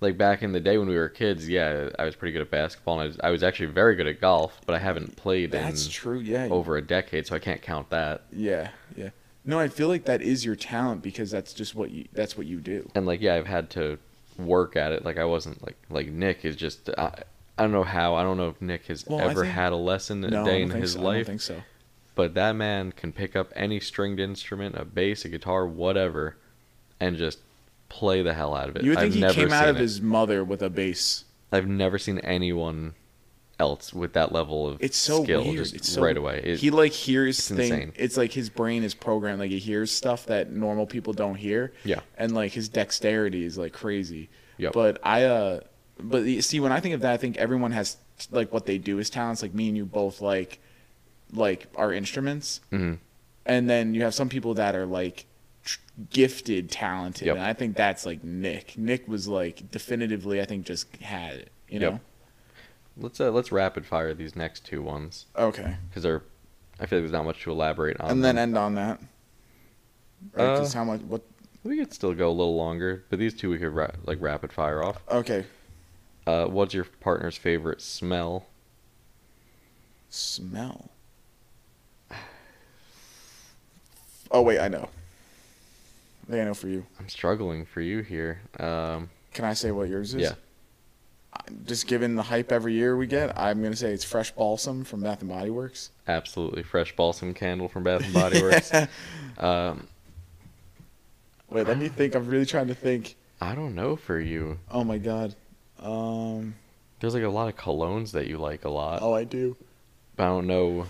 [0.00, 1.48] Like back in the day when we were kids.
[1.48, 4.06] Yeah, I was pretty good at basketball, and I was, I was actually very good
[4.06, 6.18] at golf, but I haven't played That's in true.
[6.20, 6.48] Yeah.
[6.50, 8.22] over a decade, so I can't count that.
[8.32, 8.70] Yeah.
[8.96, 9.10] Yeah.
[9.44, 12.06] No, I feel like that is your talent because that's just what you.
[12.12, 12.88] That's what you do.
[12.94, 13.98] And like, yeah, I've had to
[14.38, 15.04] work at it.
[15.04, 16.90] Like, I wasn't like like Nick is just.
[16.98, 17.22] I,
[17.58, 18.14] I don't know how.
[18.14, 20.44] I don't know if Nick has Well, ever think- had a lesson a no, I
[20.46, 21.00] day in his so.
[21.00, 21.26] I don't life.
[21.26, 21.62] think so.
[22.14, 26.36] but that man can pick up any stringed instrument, a bass, a guitar, whatever,
[27.00, 27.38] and just
[27.90, 28.82] play the hell out of it.
[28.84, 29.80] You would think I've he came out of it.
[29.80, 31.24] his mother with a bass.
[31.52, 32.94] I've never seen anyone
[33.58, 35.56] else with that level of It's so skill weird.
[35.58, 36.40] just It's so, right away.
[36.42, 37.60] It- he like hears it's things.
[37.70, 37.92] insane.
[37.96, 39.38] It's like his brain is programmed.
[39.40, 41.72] Like he hears stuff that normal people don't hear.
[41.84, 42.00] Yeah.
[42.16, 44.30] And like his dexterity is like crazy.
[44.56, 44.72] Yep.
[44.72, 45.60] But I uh,
[45.98, 47.98] but see when I think of that, I think everyone has
[48.30, 49.42] like what they do is talents.
[49.42, 50.58] Like me and you both like,
[51.32, 52.60] like our instruments.
[52.72, 52.98] Mhm.
[53.44, 55.26] And then you have some people that are like
[56.10, 57.26] gifted, talented.
[57.26, 57.36] Yep.
[57.36, 58.76] And I think that's like Nick.
[58.78, 61.50] Nick was like definitively, I think, just had it.
[61.68, 61.90] You know.
[61.92, 62.00] Yep.
[62.96, 65.76] Let's uh, let's rapid fire these next two ones Okay.
[65.88, 66.22] because they're.
[66.78, 68.10] I feel like there's not much to elaborate on.
[68.10, 68.42] and then them.
[68.42, 69.00] end on that.
[70.32, 70.44] Right.
[70.44, 71.00] Uh, how much?
[71.02, 71.22] What?
[71.62, 74.52] we could still go a little longer, but these two we could ra- like rapid
[74.52, 75.02] fire off.
[75.10, 75.44] Okay.
[76.26, 78.46] Uh, what's your partner's favorite smell?
[80.08, 80.90] Smell.
[84.32, 84.88] Oh wait, I know.
[86.30, 86.86] I know for you.
[86.98, 88.40] I'm struggling for you here.
[88.58, 90.22] Um, Can I say what yours is?
[90.22, 90.34] Yeah.
[91.64, 95.02] Just given the hype every year we get, I'm gonna say it's fresh balsam from
[95.02, 95.90] Bath and Body Works.
[96.08, 98.72] absolutely fresh balsam candle from Bath and Body Works.
[99.38, 99.86] um,
[101.48, 102.14] Wait, let me think.
[102.14, 103.16] I'm really trying to think.
[103.40, 104.58] I don't know for you.
[104.70, 105.34] Oh my god.
[105.80, 106.54] Um.
[107.00, 109.00] There's like a lot of colognes that you like a lot.
[109.00, 109.56] Oh, I do.
[110.16, 110.86] But I don't know.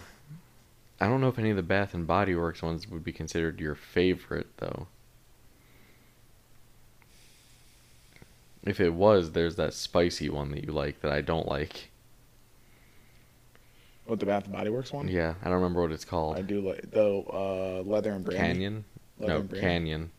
[1.00, 3.60] I don't know if any of the Bath and Body Works ones would be considered
[3.60, 4.88] your favorite though.
[8.64, 11.90] If it was, there's that spicy one that you like that I don't like.
[14.06, 15.08] What the Bath and Body Works one?
[15.08, 16.36] Yeah, I don't remember what it's called.
[16.36, 18.42] I do like the uh, leather and brandy.
[18.42, 18.84] Canyon?
[19.18, 19.60] Leather no, brandy.
[19.60, 20.10] Canyon.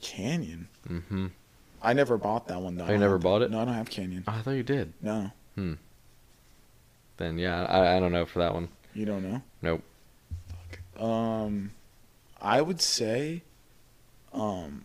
[0.00, 0.68] Canyon.
[0.88, 1.26] Mm-hmm.
[1.80, 2.84] I never bought that one though.
[2.84, 3.50] Oh, I you never bought it?
[3.50, 4.24] No, I don't have Canyon.
[4.26, 4.92] Oh, I thought you did.
[5.00, 5.74] No, Hmm.
[7.18, 8.68] Then yeah, I, I don't know for that one.
[8.94, 9.42] you don't know.
[9.60, 9.82] Nope.
[10.98, 11.72] Um,
[12.40, 13.42] I would say,
[14.32, 14.84] um,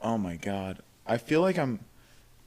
[0.00, 1.80] oh my god, I feel like I'm,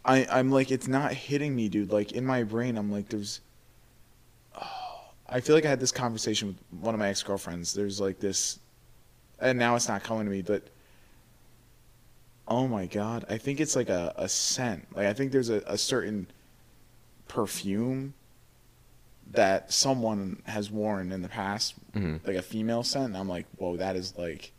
[0.06, 1.92] I I'm like it's not hitting me, dude.
[1.92, 3.42] Like in my brain, I'm like there's.
[4.56, 7.74] Oh, I feel like I had this conversation with one of my ex girlfriends.
[7.74, 8.60] There's like this,
[9.40, 10.64] and now it's not coming to me, but.
[12.48, 14.88] Oh my god, I think it's like a, a scent.
[14.96, 16.28] Like I think there's a, a certain
[17.28, 18.16] perfume
[19.32, 23.46] that someone has worn in the past hmm like a female scent, and I'm like,
[23.58, 24.52] whoa, that is like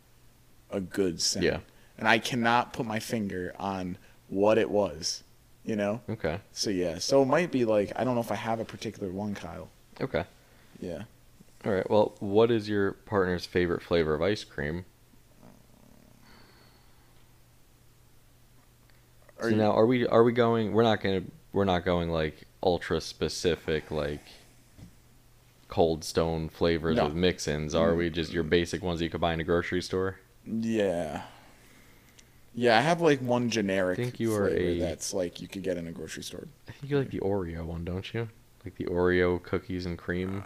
[0.71, 1.45] a good scent.
[1.45, 1.59] Yeah.
[2.01, 3.99] And I cannot put my finger on
[4.29, 5.23] what it was,
[5.65, 6.01] you know?
[6.09, 6.41] Okay.
[6.51, 9.13] So yeah, so it might be like I don't know if I have a particular
[9.13, 9.69] one, Kyle.
[10.01, 10.25] Okay.
[10.81, 11.03] Yeah.
[11.65, 11.89] All right.
[11.91, 14.87] Well, what is your partner's favorite flavor of ice cream?
[19.39, 20.73] Are so you- now, are we are we going?
[20.73, 21.23] We're not gonna.
[21.53, 24.23] We're not going like ultra specific like
[25.69, 27.05] Cold Stone flavors No.
[27.05, 27.75] with mix-ins.
[27.75, 27.99] Are mm-hmm.
[27.99, 30.19] we just your basic ones that you could buy in a grocery store?
[30.47, 31.23] Yeah.
[32.55, 35.77] Yeah, I have like one generic think you are a- that's like you could get
[35.77, 36.49] in a grocery store.
[36.69, 38.29] I think you like the Oreo one, don't you?
[38.65, 40.43] Like the Oreo cookies and cream.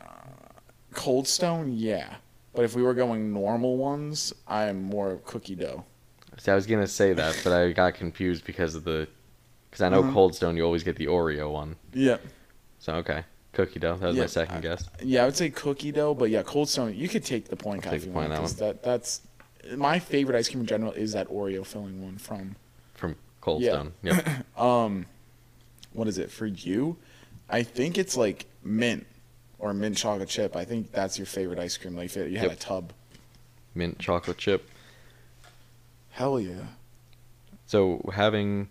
[0.93, 2.17] Cold Stone, yeah.
[2.55, 5.85] But if we were going normal ones, I'm more cookie dough.
[6.39, 9.09] See, I was gonna say that, but I got confused because of the.
[9.71, 10.13] Because I know Mhm.
[10.13, 11.75] Cold Stone, you always get the Oreo one.
[11.93, 12.19] Yeah.
[12.79, 13.97] So okay, cookie dough.
[13.97, 14.89] That was my second I- guess.
[15.03, 16.95] Yeah, I would say cookie dough, but yeah, Cold Stone.
[16.95, 19.23] You could take the point, I'll take if the you point 'cause that that's
[19.77, 22.57] my favorite ice cream in general is that Oreo filling one from.
[22.95, 23.73] From Cold Yeah.
[23.73, 23.93] Stone.
[24.03, 24.27] Yep.
[24.59, 25.07] Um,
[25.93, 26.97] what is it for you?
[27.49, 29.07] I think it's like mint
[29.59, 30.57] or mint chocolate chip.
[30.57, 31.97] I think that's your favorite ice cream.
[31.97, 32.53] Like if you had Yep.
[32.53, 32.93] a tub.
[33.75, 34.69] Mint chocolate chip.
[36.11, 36.67] Hell yeah.
[37.67, 38.69] So having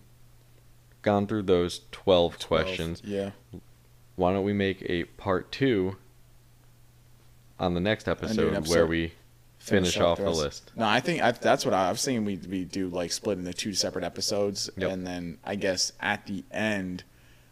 [1.02, 2.64] gone through those 12, 12.
[2.66, 3.30] questions, Yeah.
[4.16, 5.96] why don't we make a part two
[7.58, 8.74] on the next episode, episode.
[8.74, 9.12] where we
[9.64, 10.38] finish, up off the rest.
[10.38, 10.72] list?
[10.76, 12.24] No, I think I, that's what I, I was saying.
[12.24, 14.90] We we do like split into two separate episodes, Yep.
[14.90, 17.04] and then I guess at the end.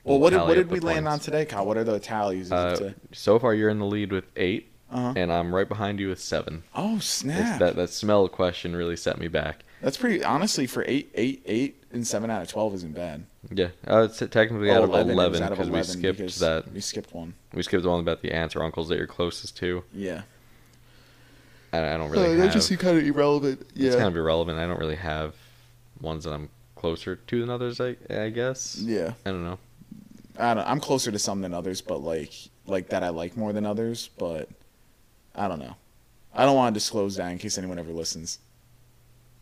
[0.04, 1.64] Well, We'll what did, what did we the land on today, Kyle?
[1.64, 2.50] What are the tallies?
[2.50, 5.12] Uh, to- so far, you're in the lead with eight, uh-huh.
[5.16, 6.64] and I'm right behind you with seven.
[6.74, 7.58] Oh It's snap!
[7.60, 9.64] that that smell question really set me back.
[9.80, 10.22] That's pretty.
[10.24, 13.24] Honestly, for eight, eight, eight, and seven out of twelve isn't bad.
[13.50, 16.38] Yeah, uh, it's technically Oh, out of 11, eleven out of because we skipped because
[16.38, 16.72] that.
[16.72, 17.34] We skipped one.
[17.52, 19.82] We skipped the one about the aunts or uncles that you're closest to.
[19.92, 20.22] Yeah.
[21.72, 22.78] I, I don't really have.
[22.78, 23.66] kind of irrelevant.
[23.74, 24.58] Yeah, It's kind of irrelevant.
[24.58, 25.34] I don't really have
[26.00, 27.80] ones that I'm closer to than others.
[27.80, 28.76] I I guess.
[28.80, 29.14] Yeah.
[29.24, 29.58] I don't know.
[30.38, 30.66] I don't.
[30.66, 32.32] I'm closer to some than others, but like
[32.66, 34.08] like that I like more than others.
[34.18, 34.48] But
[35.34, 35.76] I don't know.
[36.34, 38.38] I don't want to disclose that in case anyone ever listens.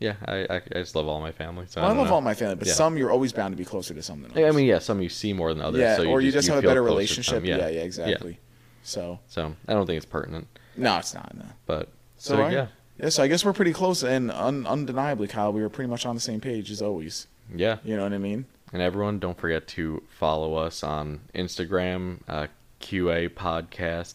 [0.00, 1.66] Yeah, I I, I just love all my family.
[1.68, 2.14] So Well, I, I, love know.
[2.14, 2.72] all my family, but Yeah.
[2.74, 4.40] some you're always bound to be closer to some than others.
[4.40, 5.80] Yeah, I mean, yeah, some you see more than others.
[5.80, 7.34] yeah, so or you just, have a better relationship.
[7.36, 7.44] some.
[7.44, 8.38] Yeah, yeah, exactly.
[8.82, 11.36] So So I don't think it's pertinent, no, it's not.
[11.36, 11.44] No.
[11.66, 11.88] but
[12.20, 12.66] So, so, I- yeah,
[12.98, 16.04] Yeah, so I guess we're pretty close, and un- undeniably, Kyle, we were pretty much
[16.04, 17.26] on the same page as always.
[17.54, 17.78] yeah.
[17.82, 18.44] You know what I mean?
[18.72, 22.46] And everyone, don't forget to follow us on Instagram, uh,
[22.80, 24.14] QA Podcast.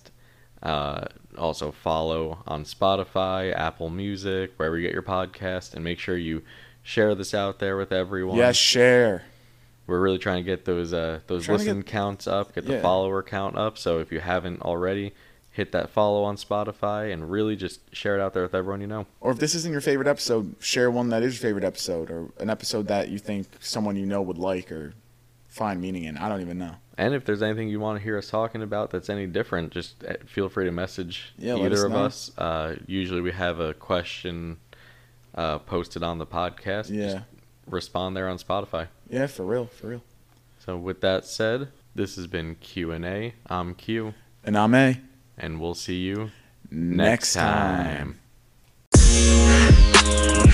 [0.63, 1.05] Uh,
[1.37, 6.43] also follow on Spotify, Apple Music, wherever you get your podcast, and make sure you
[6.83, 8.37] share this out there with everyone.
[8.37, 9.23] Yes, share.
[9.87, 12.81] We're really trying to get those uh, those listen get- counts up, get the Yeah.
[12.81, 13.77] follower count up.
[13.77, 15.13] So if you haven't already,
[15.55, 18.87] hit that follow on Spotify and really just share it out there with everyone you
[18.87, 19.05] know.
[19.21, 22.29] Or if this isn't your favorite episode, share one that is your favorite episode, or
[22.39, 24.93] an episode that you think someone you know would like or
[25.47, 26.17] find meaning in.
[26.17, 26.75] I don't even know.
[26.97, 30.03] And if there's anything you want to hear us talking about that's any different, just
[30.03, 32.05] uh, feel free to message Yeah, either us of know.
[32.05, 32.31] us.
[32.37, 34.57] Uh, usually we have a question
[35.35, 36.89] uh, posted on the podcast.
[36.89, 37.05] Yeah.
[37.13, 37.17] Just
[37.69, 38.87] respond there on Spotify.
[39.09, 40.03] Yeah, for real, for real.
[40.65, 43.33] So with that said, this has been Q and A.
[43.47, 44.99] I'm Q, And I'm A
[45.37, 46.31] and we'll see you
[46.69, 48.19] next, next time.
[48.93, 50.44] time.